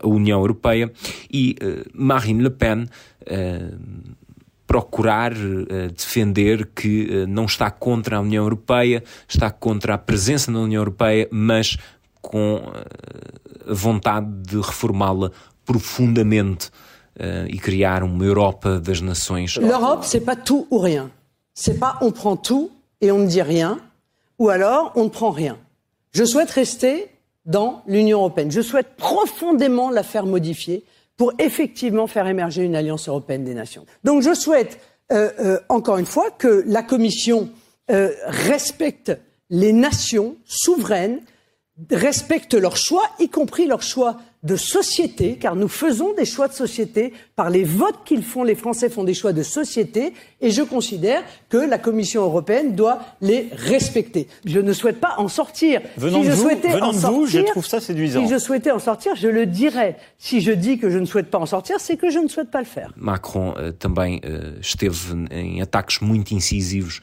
[0.00, 0.90] a União Europeia
[1.30, 2.86] e uh, Marine Le Pen
[4.66, 10.50] procurar uh, defender que uh, não está contra a União Europeia, está contra a presença
[10.50, 11.76] na União Europeia, mas
[12.20, 15.30] com uh, vontade de reformá-la
[15.64, 16.70] profundamente
[17.48, 19.56] e criar uma Europa das nações.
[19.56, 21.12] L'Europe, c'est pas tout ou rien.
[21.54, 23.78] C'est pas on prend tout et on ne dit rien,
[24.36, 25.56] ou alors on ne prend rien.
[26.10, 27.08] Je souhaite rester
[27.46, 28.50] dans l'Union européenne.
[28.50, 30.82] Je souhaite profondément la faire modifier
[31.16, 33.86] pour effectivement faire émerger une alliance européenne des nations.
[34.02, 34.80] Donc je souhaite,
[35.12, 37.50] euh, euh, encore une fois, que la Commission
[37.90, 39.12] euh, respecte
[39.50, 41.20] les nations souveraines
[41.90, 46.52] respectent leurs choix, y compris leurs choix de société, car nous faisons des choix de
[46.52, 48.44] société par les votes qu'ils font.
[48.44, 53.00] Les Français font des choix de société, et je considère que la Commission européenne doit
[53.22, 54.28] les respecter.
[54.44, 55.80] Je ne souhaite pas en sortir.
[55.96, 58.22] Venant si je de vous, souhaitais venant en de sortir, vous, je trouve ça séduisant.
[58.24, 59.96] Si je souhaitais en sortir, je le dirais.
[60.18, 62.50] Si je dis que je ne souhaite pas en sortir, c'est que je ne souhaite
[62.50, 62.92] pas le faire.
[62.96, 67.00] Macron uh, também uh, esteve em ataques muito incisivos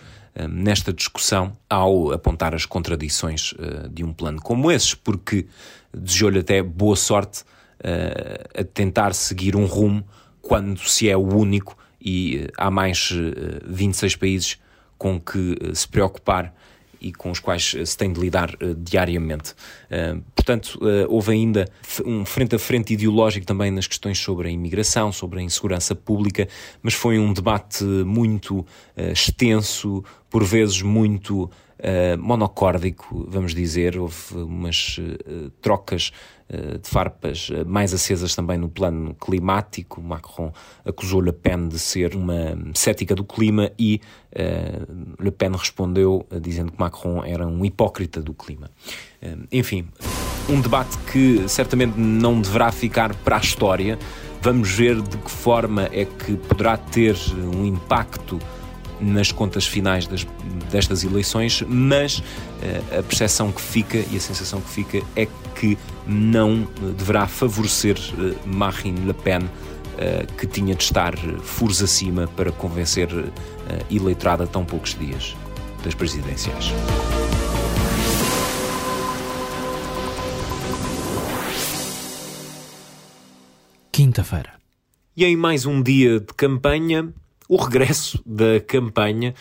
[0.49, 5.45] nesta discussão ao apontar as contradições eh, de um plano como esse, porque
[5.93, 7.43] desejou-lhe até boa sorte
[7.83, 10.05] eh, a tentar seguir um rumo
[10.41, 13.11] quando se é o único e há mais
[13.65, 14.59] 26 países
[14.97, 16.53] com que se preocupar
[17.01, 19.53] e com os quais se tem de lidar uh, diariamente.
[19.89, 21.67] Uh, portanto, uh, houve ainda
[22.05, 26.47] um frente a frente ideológico também nas questões sobre a imigração, sobre a insegurança pública,
[26.81, 31.49] mas foi um debate muito extenso, por vezes muito
[31.81, 33.97] uh, monocórdico, vamos dizer.
[33.97, 36.11] Houve umas uh, trocas
[36.81, 40.01] de farpas mais acesas também no plano climático.
[40.01, 40.51] Macron
[40.83, 44.01] acusou Le Pen de ser uma cética do clima e
[45.19, 48.69] Le Pen respondeu dizendo que Macron era um hipócrita do clima.
[49.51, 49.87] enfim,
[50.49, 53.97] um debate que certamente não deverá ficar para a história.
[54.41, 57.15] Vamos ver de que forma é que poderá ter
[57.53, 58.39] um impacto
[59.01, 60.25] nas contas finais das,
[60.71, 65.77] destas eleições, mas uh, a percepção que fica e a sensação que fica é que
[66.07, 69.41] não deverá favorecer uh, Marine Le Pen,
[70.35, 75.35] que tinha de estar furos acima para convencer a eleitorado a tão poucos dias
[75.83, 76.73] das presidenciais.
[83.91, 84.53] Quinta-feira.
[85.15, 87.13] E em mais um dia de campanha,
[87.51, 89.35] o regresso da campanha.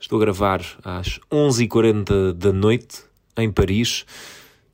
[0.00, 3.04] Estou a gravar às 11h40 da noite,
[3.36, 4.04] em Paris.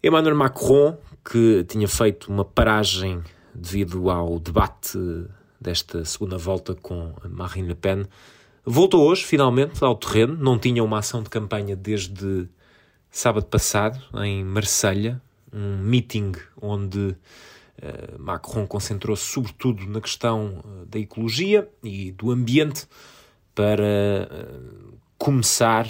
[0.02, 3.22] Emmanuel Macron, que tinha feito uma paragem
[3.54, 4.98] devido ao debate
[5.60, 8.06] desta segunda volta com Marine Le Pen,
[8.64, 10.34] voltou hoje, finalmente, ao terreno.
[10.40, 12.48] Não tinha uma ação de campanha desde
[13.10, 15.20] sábado passado, em Marselha,
[15.52, 17.14] um meeting onde
[18.18, 22.86] Macron concentrou-se sobretudo na questão eh, da ecologia e do ambiente
[23.54, 24.60] para eh,
[25.18, 25.86] começar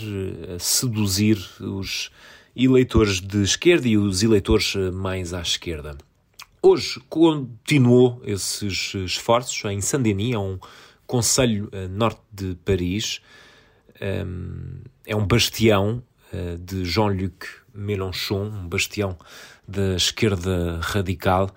[0.54, 2.10] a seduzir os
[2.54, 5.96] eleitores de esquerda e os eleitores mais à esquerda.
[6.62, 10.58] Hoje continuou esses esforços em Saint-Denis, é um
[11.06, 13.20] conselho norte de Paris.
[13.98, 16.02] É um bastião
[16.60, 19.16] de Jean-Luc Mélenchon, um bastião
[19.66, 21.50] da esquerda radical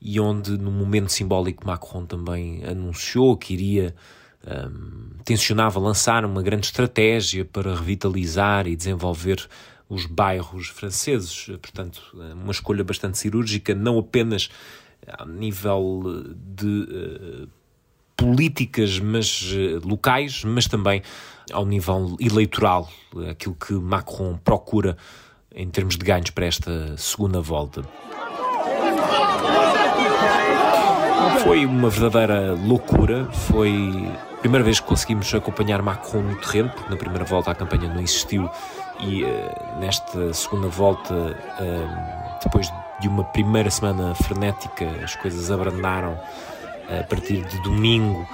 [0.00, 3.94] e onde, no momento simbólico, Macron também anunciou que iria
[4.46, 9.46] um, tencionava lançar uma grande estratégia para revitalizar e desenvolver
[9.88, 11.46] os bairros franceses.
[11.60, 12.00] Portanto,
[12.34, 14.48] uma escolha bastante cirúrgica, não apenas
[15.06, 17.48] a nível de uh,
[18.16, 21.02] políticas mas uh, locais, mas também
[21.52, 22.88] ao nível eleitoral,
[23.28, 24.96] aquilo que Macron procura
[25.52, 27.82] em termos de ganhos para esta segunda volta.
[31.42, 36.90] Foi uma verdadeira loucura, foi a primeira vez que conseguimos acompanhar Macron no terreno, porque
[36.90, 38.48] na primeira volta a campanha não existiu
[39.02, 46.12] e uh, nesta segunda volta, uh, depois de uma primeira semana frenética, as coisas abrandaram
[46.12, 48.26] uh, a partir de domingo.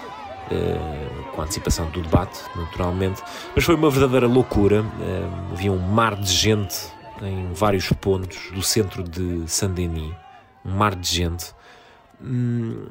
[1.34, 3.20] com a antecipação do debate, naturalmente,
[3.52, 4.84] mas foi uma verdadeira loucura.
[5.52, 6.76] havia um mar de gente
[7.20, 10.14] em vários pontos do centro de Saint-Denis,
[10.64, 11.55] um mar de gente.
[12.20, 12.86] Hum,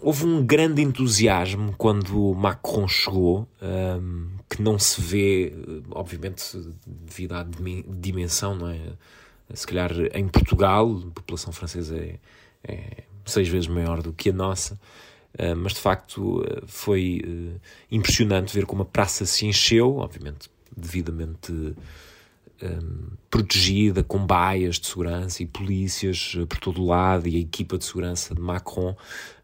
[0.00, 5.52] houve um grande entusiasmo quando Macron chegou, um, que não se vê,
[5.90, 7.46] obviamente, devido à
[7.88, 8.80] dimensão, não é?
[9.54, 12.18] Se calhar em Portugal, a população francesa é,
[12.64, 18.54] é seis vezes maior do que a nossa, uh, mas de facto foi uh, impressionante
[18.54, 21.74] ver como a praça se encheu, obviamente, devidamente
[22.62, 27.38] um, protegida, com baias de segurança e polícias eh, por todo o lado e a
[27.38, 28.94] equipa de segurança de Macron.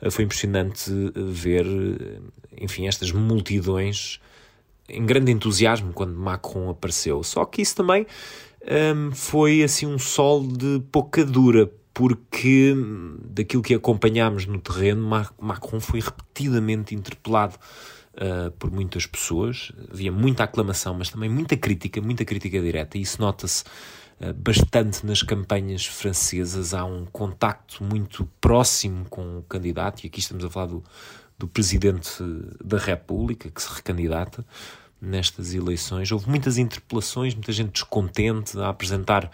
[0.00, 1.66] Uh, foi impressionante eh, ver,
[2.60, 4.20] enfim, estas multidões
[4.88, 7.22] em grande entusiasmo quando Macron apareceu.
[7.22, 8.06] Só que isso também
[8.94, 15.02] um, foi assim um sol de pouca dura, porque hum, daquilo que acompanhámos no terreno,
[15.40, 17.56] Macron foi repetidamente interpelado
[18.18, 19.72] uh, por muitas pessoas.
[19.90, 22.98] Havia muita aclamação, mas também muita crítica, muita crítica direta.
[22.98, 23.64] E isso nota-se
[24.20, 26.74] uh, bastante nas campanhas francesas.
[26.74, 30.84] Há um contacto muito próximo com o candidato, e aqui estamos a falar do,
[31.38, 32.10] do presidente
[32.62, 34.44] da República, que se recandidata
[35.00, 36.10] nestas eleições.
[36.10, 39.30] Houve muitas interpelações, muita gente descontente a apresentar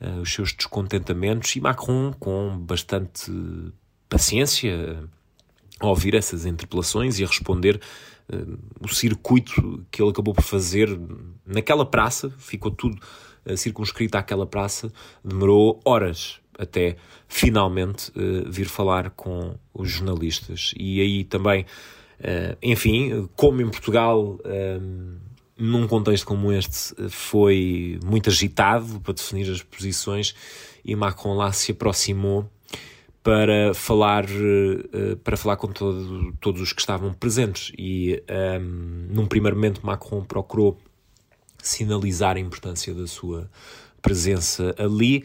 [0.00, 3.30] uh, os seus descontentamentos e Macron, com bastante
[4.08, 5.08] paciência,
[5.80, 7.80] a ouvir essas interpelações e a responder
[8.80, 10.98] o circuito que ele acabou por fazer
[11.46, 12.98] naquela praça, ficou tudo
[13.46, 16.96] uh, circunscrito àquela praça, demorou horas até
[17.28, 20.72] finalmente uh, vir falar com os jornalistas.
[20.78, 21.62] E aí também,
[22.20, 24.38] uh, enfim, como em Portugal,
[25.56, 30.34] num contexto como este, foi muito agitado para definir as posições
[30.84, 32.50] e Macron lá se aproximou
[33.24, 37.72] para falar, uh, para falar com todo, todos os que estavam presentes.
[37.76, 40.78] E um, ehm, num primeiro momento, Macron procurou
[41.56, 43.50] sinalizar a importância da sua
[44.02, 45.24] presença ali.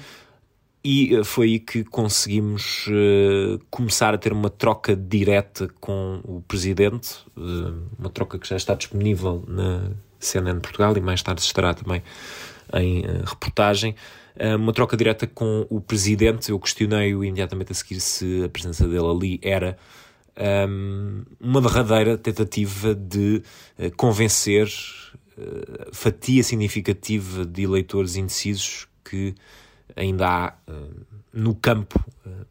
[0.82, 6.42] E eh, foi aí que conseguimos uh, começar a ter uma troca direta com o
[6.48, 11.74] presidente, uh, uma troca que já está disponível na CNN Portugal e mais tarde estará
[11.74, 12.02] também
[12.74, 13.94] em uh, reportagem.
[14.40, 16.50] Eh, uma troca direta com o presidente.
[16.50, 19.78] Eu questionei-o imediatamente a seguir se a presença dele ali era
[20.38, 23.44] um, ehm, uma derradeira tentativa de
[23.78, 24.68] uh, convencer
[25.94, 29.34] fatia significativa de eleitores indecisos que
[29.96, 30.54] ainda há
[31.32, 31.98] no campo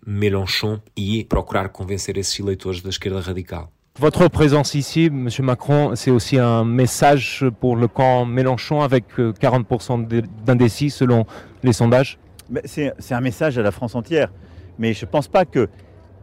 [0.07, 3.71] Mélenchon e procurar convencer esses eleitores da esquerda radical.
[4.01, 5.29] Votre présence ici, M.
[5.41, 10.07] Macron, c'est aussi un message pour le camp Mélenchon avec 40%
[10.47, 11.27] d'indécis selon
[11.65, 12.17] les sondages?
[12.65, 14.33] C'est un message à la France entière.
[14.79, 15.69] Mais je ne pense pas qu'il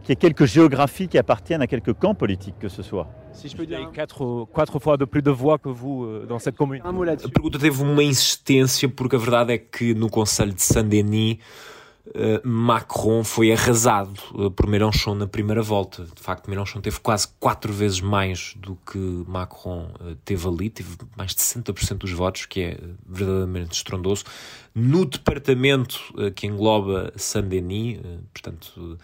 [0.08, 3.10] y ait quelques géographies qui appartiennent à quelques camps politiques que ce soit.
[3.34, 6.40] Si je peux dire quatre, quatre fois de plus de voix que vous euh, dans
[6.40, 6.82] cette commune.
[6.82, 11.40] A pergunta teve uma insistência porque a verdade é que no Conselho de Saint-Denis
[12.44, 16.04] Macron foi arrasado uh, por Mélenchon na primeira volta.
[16.04, 20.96] De facto, Mélenchon teve quase quatro vezes mais do que Macron uh, teve ali, teve
[21.18, 24.24] mais de 60% dos votos, que é verdadeiramente estrondoso.
[24.74, 26.00] No departamento
[26.36, 28.00] que engloba Saint-Denis,
[28.34, 29.00] portanto,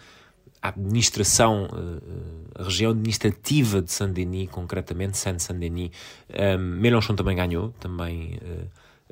[0.60, 1.66] a administração,
[2.54, 5.90] a região administrativa de Saint-Denis, concretamente, Saint-Saint-Denis,
[6.60, 8.38] Mélenchon também ganhou, também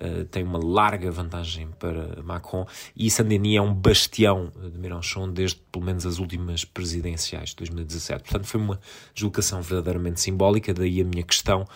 [0.00, 5.60] eh, tem uma larga vantagem para Macron e Saint-Denis é um bastião de Mélenchon desde
[5.70, 8.22] pelo menos as últimas presidenciais de 2017.
[8.22, 8.80] Portanto, foi uma
[9.14, 11.66] deslocação verdadeiramente simbólica, daí a minha questão.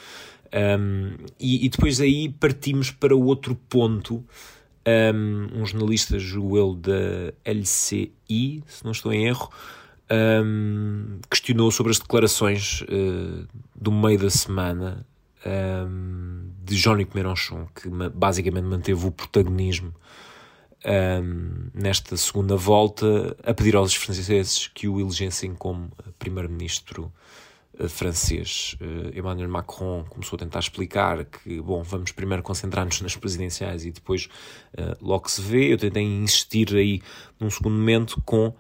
[0.54, 4.24] Um, e, e, depois aí partimos para outro ponto.
[4.86, 9.50] Um, um jornalista, Joel da LCI, se não estou em erro,
[10.44, 15.06] um, questionou sobre as declarações uh, do meio da semana
[15.46, 19.92] um, de Jean-Luc Mélenchon, que basicamente manteve o protagonismo
[20.84, 27.12] um, nesta segunda volta, a pedir aos franceses que o elegessem como primeiro-ministro
[27.78, 28.76] uh, francês.
[28.80, 33.90] Uh, Emmanuel Macron começou a tentar explicar que, bom, vamos primeiro concentrar-nos nas presidenciais e
[33.90, 34.28] depois
[35.00, 35.72] logo se vê.
[35.72, 37.02] Eu tentei insistir aí
[37.38, 38.54] num segundo momento com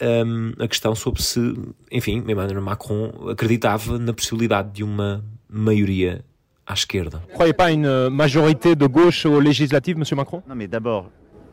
[0.00, 1.40] um, a questão sobre se,
[1.90, 6.24] enfim, Emmanuel Macron acreditava na possibilidade de uma maioria
[6.66, 7.20] à esquerda.
[7.32, 10.42] Croyez pas une majorité de gauche aux législatives, Monsieur Macron?
[10.48, 11.10] Non, mais d'abord,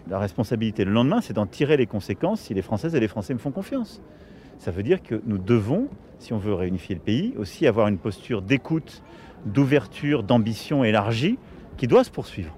[0.09, 3.33] la responsabilité le lendemain, c'est d'en tirer les conséquences si les Françaises et les Français
[3.33, 4.01] me font confiance.
[4.59, 5.87] Ça veut dire que nous devons,
[6.19, 9.03] si on veut réunifier le pays, aussi avoir une posture d'écoute,
[9.45, 11.37] d'ouverture, d'ambition élargie
[11.77, 12.55] qui doit se poursuivre.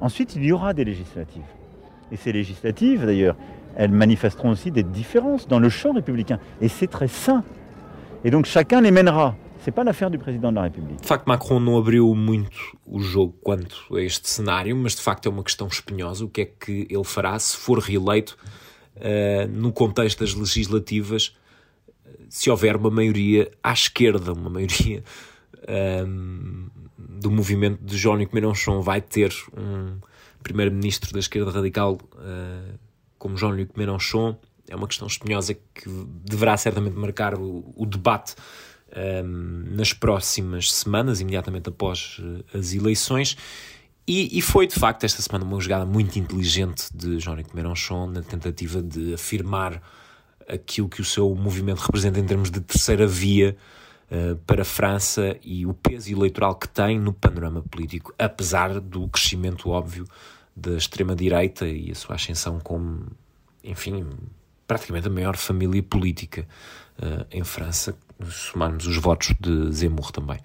[0.00, 1.42] Ensuite, il y aura des législatives.
[2.10, 3.36] Et ces législatives, d'ailleurs,
[3.76, 6.38] elles manifesteront aussi des différences dans le champ républicain.
[6.60, 7.44] Et c'est très sain.
[8.24, 9.34] Et donc chacun les mènera.
[9.64, 11.00] C'est pas l'affaire du président de la République.
[11.00, 15.26] De facto, Macron não abriu muito o jogo quanto a este cenário, mas de facto
[15.26, 16.24] é uma questão espinhosa.
[16.24, 18.36] O que é que ele fará se for reeleito
[18.96, 21.36] uh, no contexto das legislativas,
[22.28, 25.04] se houver uma maioria à esquerda, uma maioria
[25.58, 29.98] uh, do movimento de Jean-Luc Mélenchon, vai ter um
[30.42, 32.78] primeiro-ministro da esquerda radical uh,
[33.16, 34.36] como Jean-Luc Mélenchon,
[34.68, 35.88] é uma questão espinhosa que
[36.24, 38.34] deverá certamente marcar o, o debate
[38.96, 43.36] um, nas próximas semanas, imediatamente após uh, as eleições.
[44.06, 48.20] E, e, foi de facto esta semana uma jogada muito inteligente de Jean-Luc Mélenchon na
[48.20, 49.80] tentativa de afirmar
[50.48, 53.56] aquilo que o seu movimento representa em termos de terceira via
[54.10, 59.08] uh, para a França e o peso eleitoral que tem no panorama político, apesar do
[59.08, 60.04] crescimento óbvio
[60.54, 63.06] da extrema-direita e a sua ascensão como,
[63.64, 64.04] enfim,
[64.66, 66.46] praticamente a maior família política
[66.98, 67.96] uh, em França,
[68.30, 70.38] somarmos os votos de Zemmour também.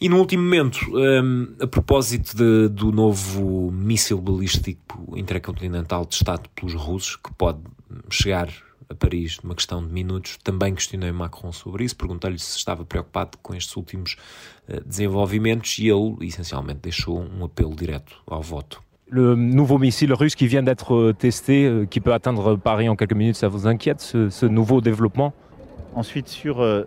[0.00, 6.74] E no último momento, um, a propósito de, do novo míssil balístico intercontinental testado pelos
[6.74, 7.60] russos, que pode
[8.10, 8.48] chegar
[8.90, 13.38] a Paris numa questão de minutos, também questionei Macron sobre isso, perguntei-lhe se estava preocupado
[13.38, 14.16] com estes últimos
[14.68, 18.82] uh, desenvolvimentos e ele, essencialmente, deixou um apelo direto ao voto
[19.14, 23.12] le nouveau missile russe qui vient d'être testé, euh, qui peut atteindre Paris en quelques
[23.12, 25.32] minutes, ça vous inquiète, ce, nouveau développement
[25.94, 26.84] Ensuite, sur euh,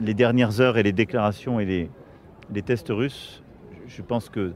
[0.00, 1.88] les dernières heures et les déclarations et
[2.52, 3.40] les, tests russes,
[3.86, 4.52] je pense que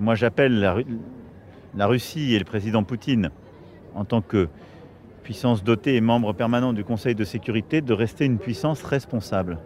[0.00, 0.76] moi j'appelle la,
[1.74, 3.30] la, Russie et le président Poutine
[3.94, 4.48] en tant que
[5.22, 9.58] puissance dotée et membre permanent du Conseil de sécurité de rester une puissance responsable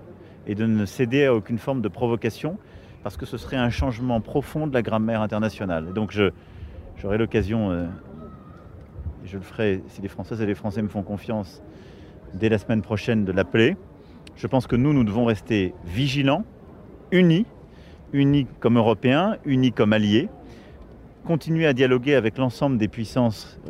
[0.48, 2.58] et de ne céder à aucune forme de provocation
[3.04, 5.92] parce que ce serait un changement profond de la grammaire internationale.
[5.92, 6.12] donc
[6.96, 7.86] j'aurai l'occasion, euh,
[9.24, 11.62] je le ferai si les Françaises et les Français me font confiance,
[12.34, 13.76] dès la semaine prochaine de l'appeler.
[14.36, 16.44] Je pense que nous, nous devons rester vigilants,
[17.10, 17.46] unis,
[18.12, 20.28] unis comme Européens, unis comme alliés,
[21.24, 23.60] continuer à dialoguer avec l'ensemble des puissances,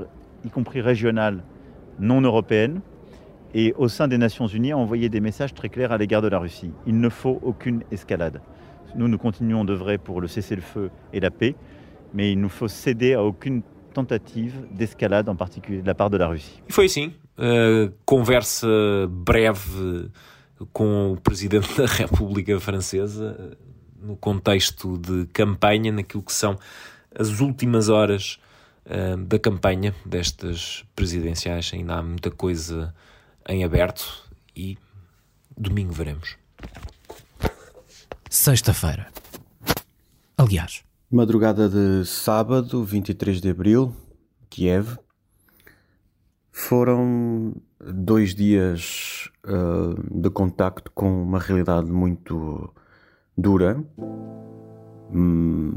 [0.44, 1.42] y compris régionales,
[1.98, 2.80] non européennes,
[3.54, 6.38] et au sein des Nations Unies, envoyer des messages très clairs à l'égard de la
[6.38, 6.70] Russie.
[6.86, 8.40] Il ne faut aucune escalade.
[8.94, 11.54] Nous, nous continuons d'œuvrer pour le cessez-le-feu et la paix,
[12.14, 13.62] mais il nous faut céder à aucune
[13.94, 16.62] tentative d'escalade, en particulier de la part de la Russie.
[16.68, 18.68] Foi assim, uh, conversa
[19.08, 20.10] breve
[20.72, 23.56] com o Presidente da República Francesa,
[24.00, 26.58] no contexto de campanha, naquilo que são
[27.14, 28.38] as últimas horas
[28.86, 31.70] uh, da campanha destas presidenciais.
[31.72, 32.94] Ainda há muita coisa
[33.48, 34.24] em aberto
[34.54, 34.76] e
[35.56, 36.36] domingo veremos.
[38.28, 39.08] sexta-feira.
[40.36, 43.94] Aliás, madrugada de sábado, 23 de abril,
[44.48, 44.98] Kiev.
[46.58, 52.74] Foram dois dias uh, de contacto com uma realidade muito
[53.36, 53.82] dura.
[55.12, 55.72] Hum,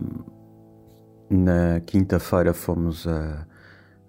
[1.30, 3.46] na quinta-feira fomos a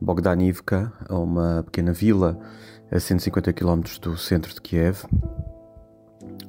[0.00, 2.38] Bogdanivka, a uma pequena vila
[2.90, 5.04] a 150 km do centro de Kiev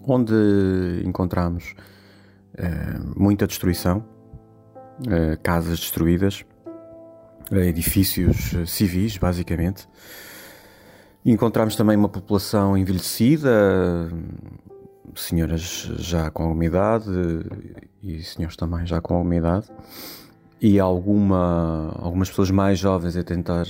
[0.06, 1.76] onde encontramos
[2.54, 4.06] uh, muita destruição,
[5.00, 6.46] uh, casas destruídas,
[7.52, 9.88] edifícios civis, basicamente.
[11.26, 14.10] Encontramos também uma população envelhecida,
[15.16, 17.10] senhoras já com alguma idade
[18.02, 19.68] e senhores também já com alguma idade,
[20.60, 23.66] e alguma, algumas pessoas mais jovens a tentar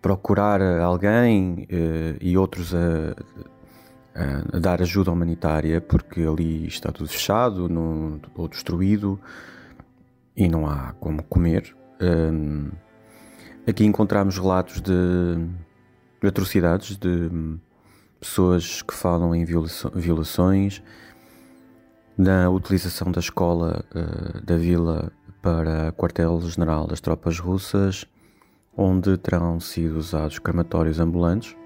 [0.00, 1.66] procurar alguém
[2.20, 3.14] e outros a
[4.14, 7.70] a dar ajuda humanitária porque ali está tudo fechado
[8.34, 9.18] ou destruído
[10.36, 11.74] e não há como comer.
[12.00, 12.70] Um,
[13.66, 14.92] aqui encontramos relatos de,
[16.20, 17.30] de, atrocidades, de
[18.18, 20.82] pessoas que falam em violações,
[22.16, 28.06] na utilização da escola uh, da vila para quartel-general das tropas russas,
[28.76, 31.56] onde terão sido usados crematórios ambulantes.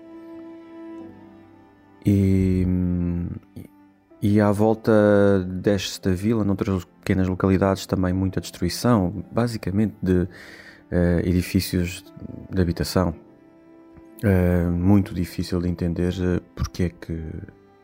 [2.07, 2.67] E,
[4.25, 4.91] e à volta
[5.47, 10.29] desta vila, noutras pequenas localidades, também muita destruição, basicamente de uh,
[11.23, 12.03] edifícios
[12.51, 13.15] de habitação.
[14.25, 17.23] Uh, muito difícil de entender uh, porque é que,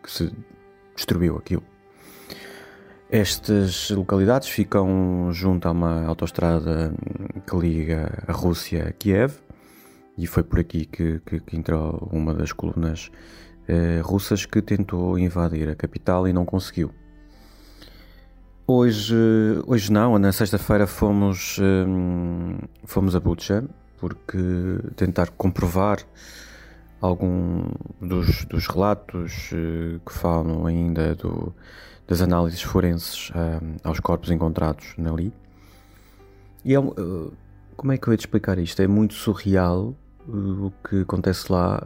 [0.02, 0.32] que se
[0.96, 1.62] destruiu aquilo.
[3.10, 6.94] Estas localidades ficam junto a uma autoestrada
[7.46, 9.34] que liga a Rússia a Kiev
[10.16, 13.10] e foi por aqui que, que, que entrou uma das colunas
[13.68, 16.92] eh, russas que tentou invadir a capital e não conseguiu.
[18.66, 19.14] Hoje,
[19.66, 23.64] hoje não, na sexta-feira fomos, eh, fomos a Bucha
[23.98, 24.38] porque
[24.96, 25.98] tentar comprovar
[27.00, 27.64] algum
[28.00, 31.54] dos, dos relatos eh, que falam ainda do,
[32.10, 35.32] das análises forenses uh, aos corpos encontrados ali.
[36.64, 37.32] E é, uh,
[37.76, 38.82] como é que eu ia te explicar isto?
[38.82, 39.94] É muito surreal
[40.28, 41.82] o que acontece lá.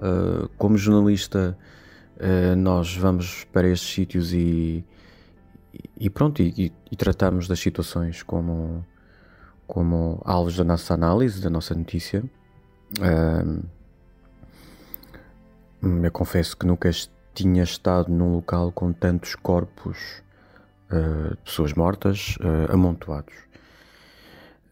[0.58, 1.56] como jornalista,
[2.56, 4.84] nós vamos para estes sítios e,
[5.98, 8.84] e pronto, e, e, tratamos das situações como,
[9.66, 12.22] como alvos da nossa análise, da nossa notícia.
[15.82, 16.90] eu confesso que nunca
[17.34, 20.22] tinha estado num local com tantos corpos
[20.88, 22.36] de pessoas mortas
[22.70, 23.34] amontoados.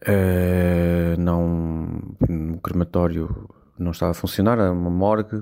[0.05, 2.15] Uh, não,
[2.53, 5.41] o crematório não estava a funcionar, era uma morgue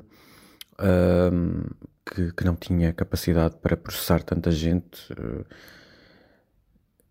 [2.06, 5.14] que, que, não tinha capacidade para processar tanta gente.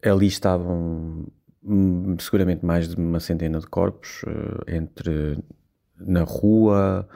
[0.03, 1.27] ali estavam
[1.63, 4.23] hum, seguramente mais de uma centena de corpos
[4.67, 5.39] entre
[5.97, 7.09] na rua,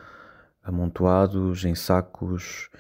[0.63, 2.71] amontoados em sacos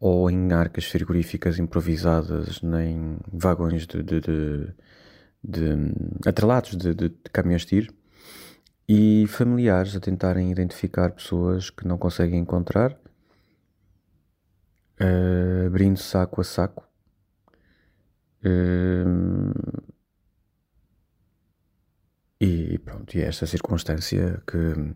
[0.00, 4.74] ou em arcas frigoríficas improvisadas, nem vagões de, de, de,
[5.42, 5.74] de
[6.26, 7.94] atrelados de, de, de caminhões de tiro,
[8.88, 12.92] e familiares a tentarem identificar pessoas que não conseguem encontrar,
[15.00, 16.88] uh, abrindo saco a saco.
[18.44, 19.82] Uh,
[22.40, 24.94] e pronto, e é esta circunstância que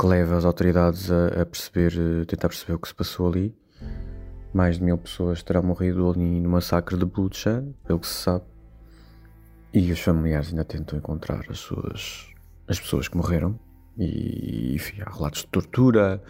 [0.00, 3.56] que leva as autoridades a, a perceber, a tentar perceber o que se passou ali.
[4.54, 8.44] Mais de mil pessoas terão morrido ali no massacre de Bucha, pelo que se sabe.
[9.72, 12.28] E os familiares ainda tentam encontrar as suas
[12.66, 13.58] as pessoas que morreram.
[13.96, 16.22] E enfim, há relatos de tortura,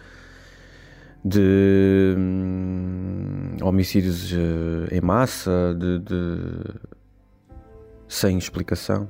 [1.23, 6.79] de hum, homicídios uh, em massa, de, de,
[8.07, 9.09] sem explicação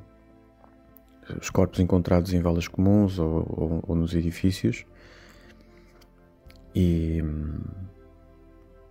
[1.38, 4.86] os corpos encontrados em valas comuns ou, ou, ou nos edifícios.
[6.74, 7.22] E,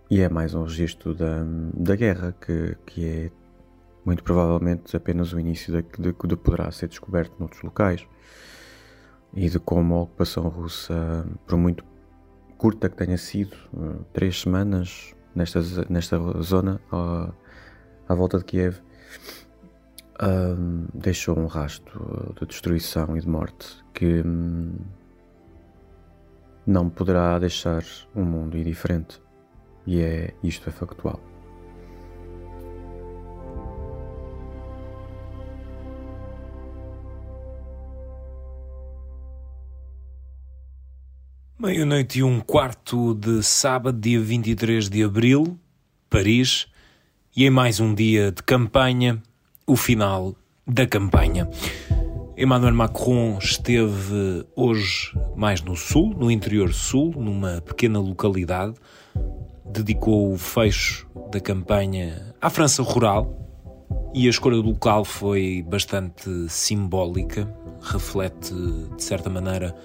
[0.09, 3.31] e, é mais um registro da, da guerra que, que é
[4.09, 8.07] muito provavelmente apenas o início de, de poderá ser descoberto noutros locais
[9.35, 11.85] e de como a ocupação russa, por muito
[12.57, 13.55] curta que tenha sido,
[14.11, 17.31] três semanas nesta, nesta zona à,
[18.07, 18.79] à volta de Kiev,
[20.23, 24.73] um, deixou um rastro de destruição e de morte que um,
[26.65, 27.83] não poderá deixar
[28.15, 29.21] um mundo indiferente.
[29.85, 31.28] E é isto é factual.
[41.61, 45.59] Meia-noite e um quarto de sábado, dia 23 de abril,
[46.09, 46.67] Paris,
[47.35, 49.21] e em mais um dia de campanha
[49.67, 50.33] o final
[50.65, 51.49] da campanha.
[52.37, 58.75] Emmanuel Macron esteve hoje mais no sul, no interior sul, numa pequena localidade.
[59.65, 63.37] Dedicou o fecho da campanha à França rural
[64.13, 68.53] e a escolha do local foi bastante simbólica, reflete
[68.95, 69.75] de certa maneira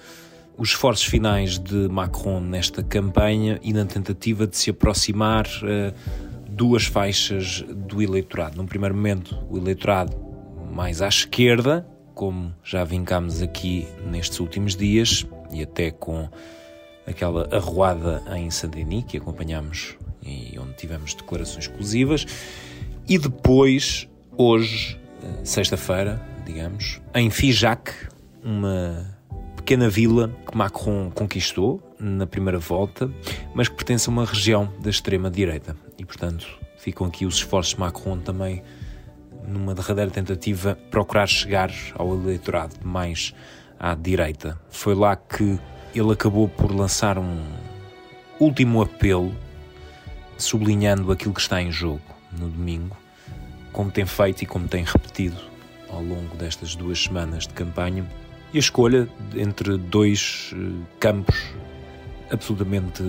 [0.57, 5.93] os esforços finais de Macron nesta campanha e na tentativa de se aproximar uh,
[6.49, 8.57] duas faixas do eleitorado.
[8.57, 10.15] Num primeiro momento, o eleitorado
[10.71, 16.29] mais à esquerda, como já vincámos aqui nestes últimos dias, e até com
[17.05, 22.25] aquela arruada em Saint-Denis que acompanhámos e onde tivemos declarações exclusivas,
[23.07, 24.99] e depois, hoje,
[25.43, 27.91] sexta-feira, digamos, em Figeac,
[28.43, 29.14] uma
[29.65, 33.09] pequena vila que Macron conquistou na primeira volta,
[33.51, 35.75] mas que pertence a uma região da extrema-direita.
[35.97, 36.45] E, portanto,
[36.77, 38.61] ficam aqui os esforços de Macron também
[39.47, 43.33] numa derradeira tentativa procurar chegar ao eleitorado mais
[43.79, 44.55] à direita.
[44.69, 45.59] Foi lá que
[45.95, 47.41] ele acabou por lançar um
[48.39, 49.35] último apelo,
[50.37, 52.95] sublinhando aquilo que está em jogo no domingo,
[53.73, 55.41] como tem feito e como tem repetido
[55.89, 58.05] ao longo destas duas semanas de campanha,
[58.55, 61.35] e a escolha entre dois eh, campos
[62.31, 63.03] absolutamente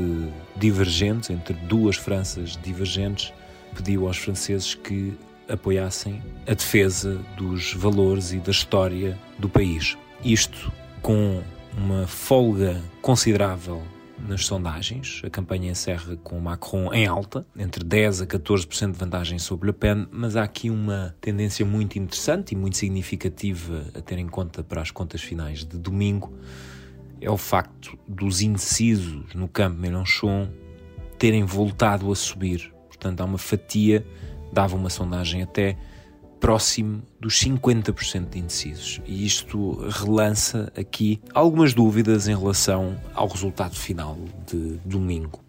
[0.57, 3.33] divergentes, entre duas Franças divergentes,
[3.77, 5.17] pediu aos franceses que
[5.49, 9.97] apoiassem a defesa dos valores e da história do país.
[10.25, 11.41] Isto com
[11.79, 13.85] uma folga considerável
[14.19, 15.23] nas sondagens.
[15.25, 19.73] A campanha encerra com Macron em alta, entre 10 a 14% de vantagem sobre Le
[19.73, 24.63] Pen, mas há aqui uma tendência muito interessante e muito significativa a ter em conta
[24.63, 26.33] para as contas finais de domingo.
[27.21, 30.49] É o facto dos indecisos no campo Mélenchon
[31.19, 32.73] terem voltado a subir.
[32.89, 34.07] Portanto, há uma fatia,
[34.53, 35.77] dava uma sondagem até
[36.41, 39.01] próximo dos 50% de indecisos.
[39.07, 44.17] E isto relança aqui algumas dúvidas em relação ao resultado final
[44.47, 45.41] de domingo.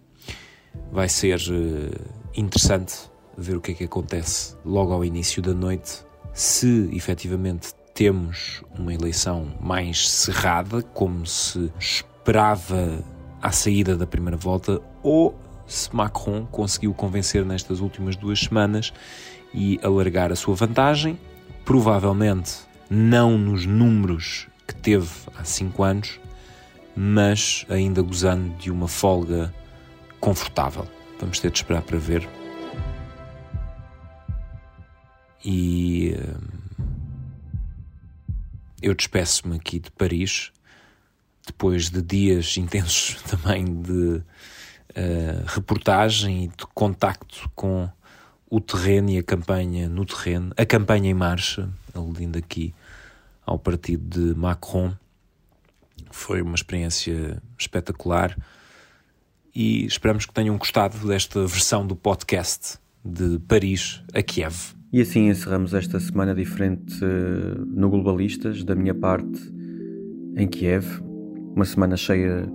[0.90, 2.94] Vai ser uh, interessante
[3.36, 8.92] ver o que é que acontece logo ao início da noite, se efetivamente temos uma
[8.92, 13.04] eleição mais cerrada, como se esperava
[13.40, 18.92] à saída da primeira volta, ou se Macron conseguiu convencer nestas últimas duas semanas
[19.52, 21.18] e alargar a sua vantagem,
[21.64, 22.58] provavelmente
[22.90, 26.20] não nos números que teve há cinco anos,
[26.96, 29.54] mas ainda gozando de uma folga
[30.20, 30.86] confortável.
[31.20, 32.28] Vamos ter de esperar para ver.
[35.44, 36.84] E hum,
[38.82, 40.52] eu despeço-me aqui de Paris,
[41.46, 47.88] depois de dias intensos também de uh, reportagem e de contacto com
[48.50, 52.74] o terreno e a campanha no terreno, a campanha em marcha, aludindo aqui
[53.44, 54.92] ao partido de Macron.
[56.10, 58.36] Foi uma experiência espetacular
[59.54, 64.54] e esperamos que tenham gostado desta versão do podcast de Paris a Kiev.
[64.90, 69.38] E assim encerramos esta semana diferente eh, no Globalistas, da minha parte,
[70.36, 71.02] em Kiev.
[71.54, 72.48] Uma semana cheia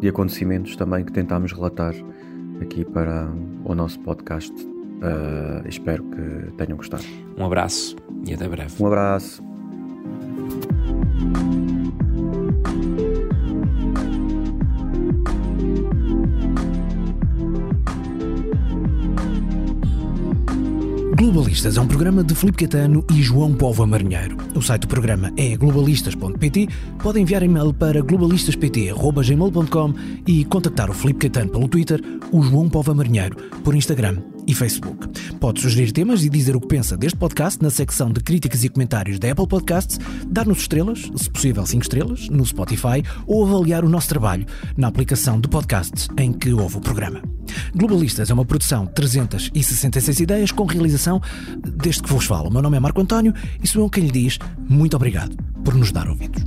[0.00, 1.94] de acontecimentos também que tentámos relatar
[2.62, 3.30] aqui para
[3.64, 4.54] o nosso podcast
[4.96, 7.04] Uh, espero que tenham gostado.
[7.36, 8.74] Um abraço e até breve.
[8.80, 9.44] Um abraço.
[21.16, 24.36] Globalistas é um programa de Filipe Catano e João Povo Marinheiro.
[24.54, 26.68] O site do programa é globalistas.pt.
[27.02, 29.94] Podem enviar e-mail para globalistaspt.gmail.com
[30.26, 35.08] e contactar o Filipe Catano pelo Twitter, o João Povo Marinheiro por Instagram e Facebook.
[35.40, 38.68] Pode sugerir temas e dizer o que pensa deste podcast na secção de críticas e
[38.68, 43.88] comentários da Apple Podcasts, dar-nos estrelas, se possível 5 estrelas, no Spotify ou avaliar o
[43.88, 47.22] nosso trabalho na aplicação de podcasts em que ouve o programa.
[47.74, 51.20] Globalistas é uma produção de 366 ideias com realização
[51.58, 52.48] deste que vos falo.
[52.48, 54.38] O meu nome é Marco António e sou eu quem lhe diz
[54.68, 56.42] muito obrigado por nos dar ouvidos.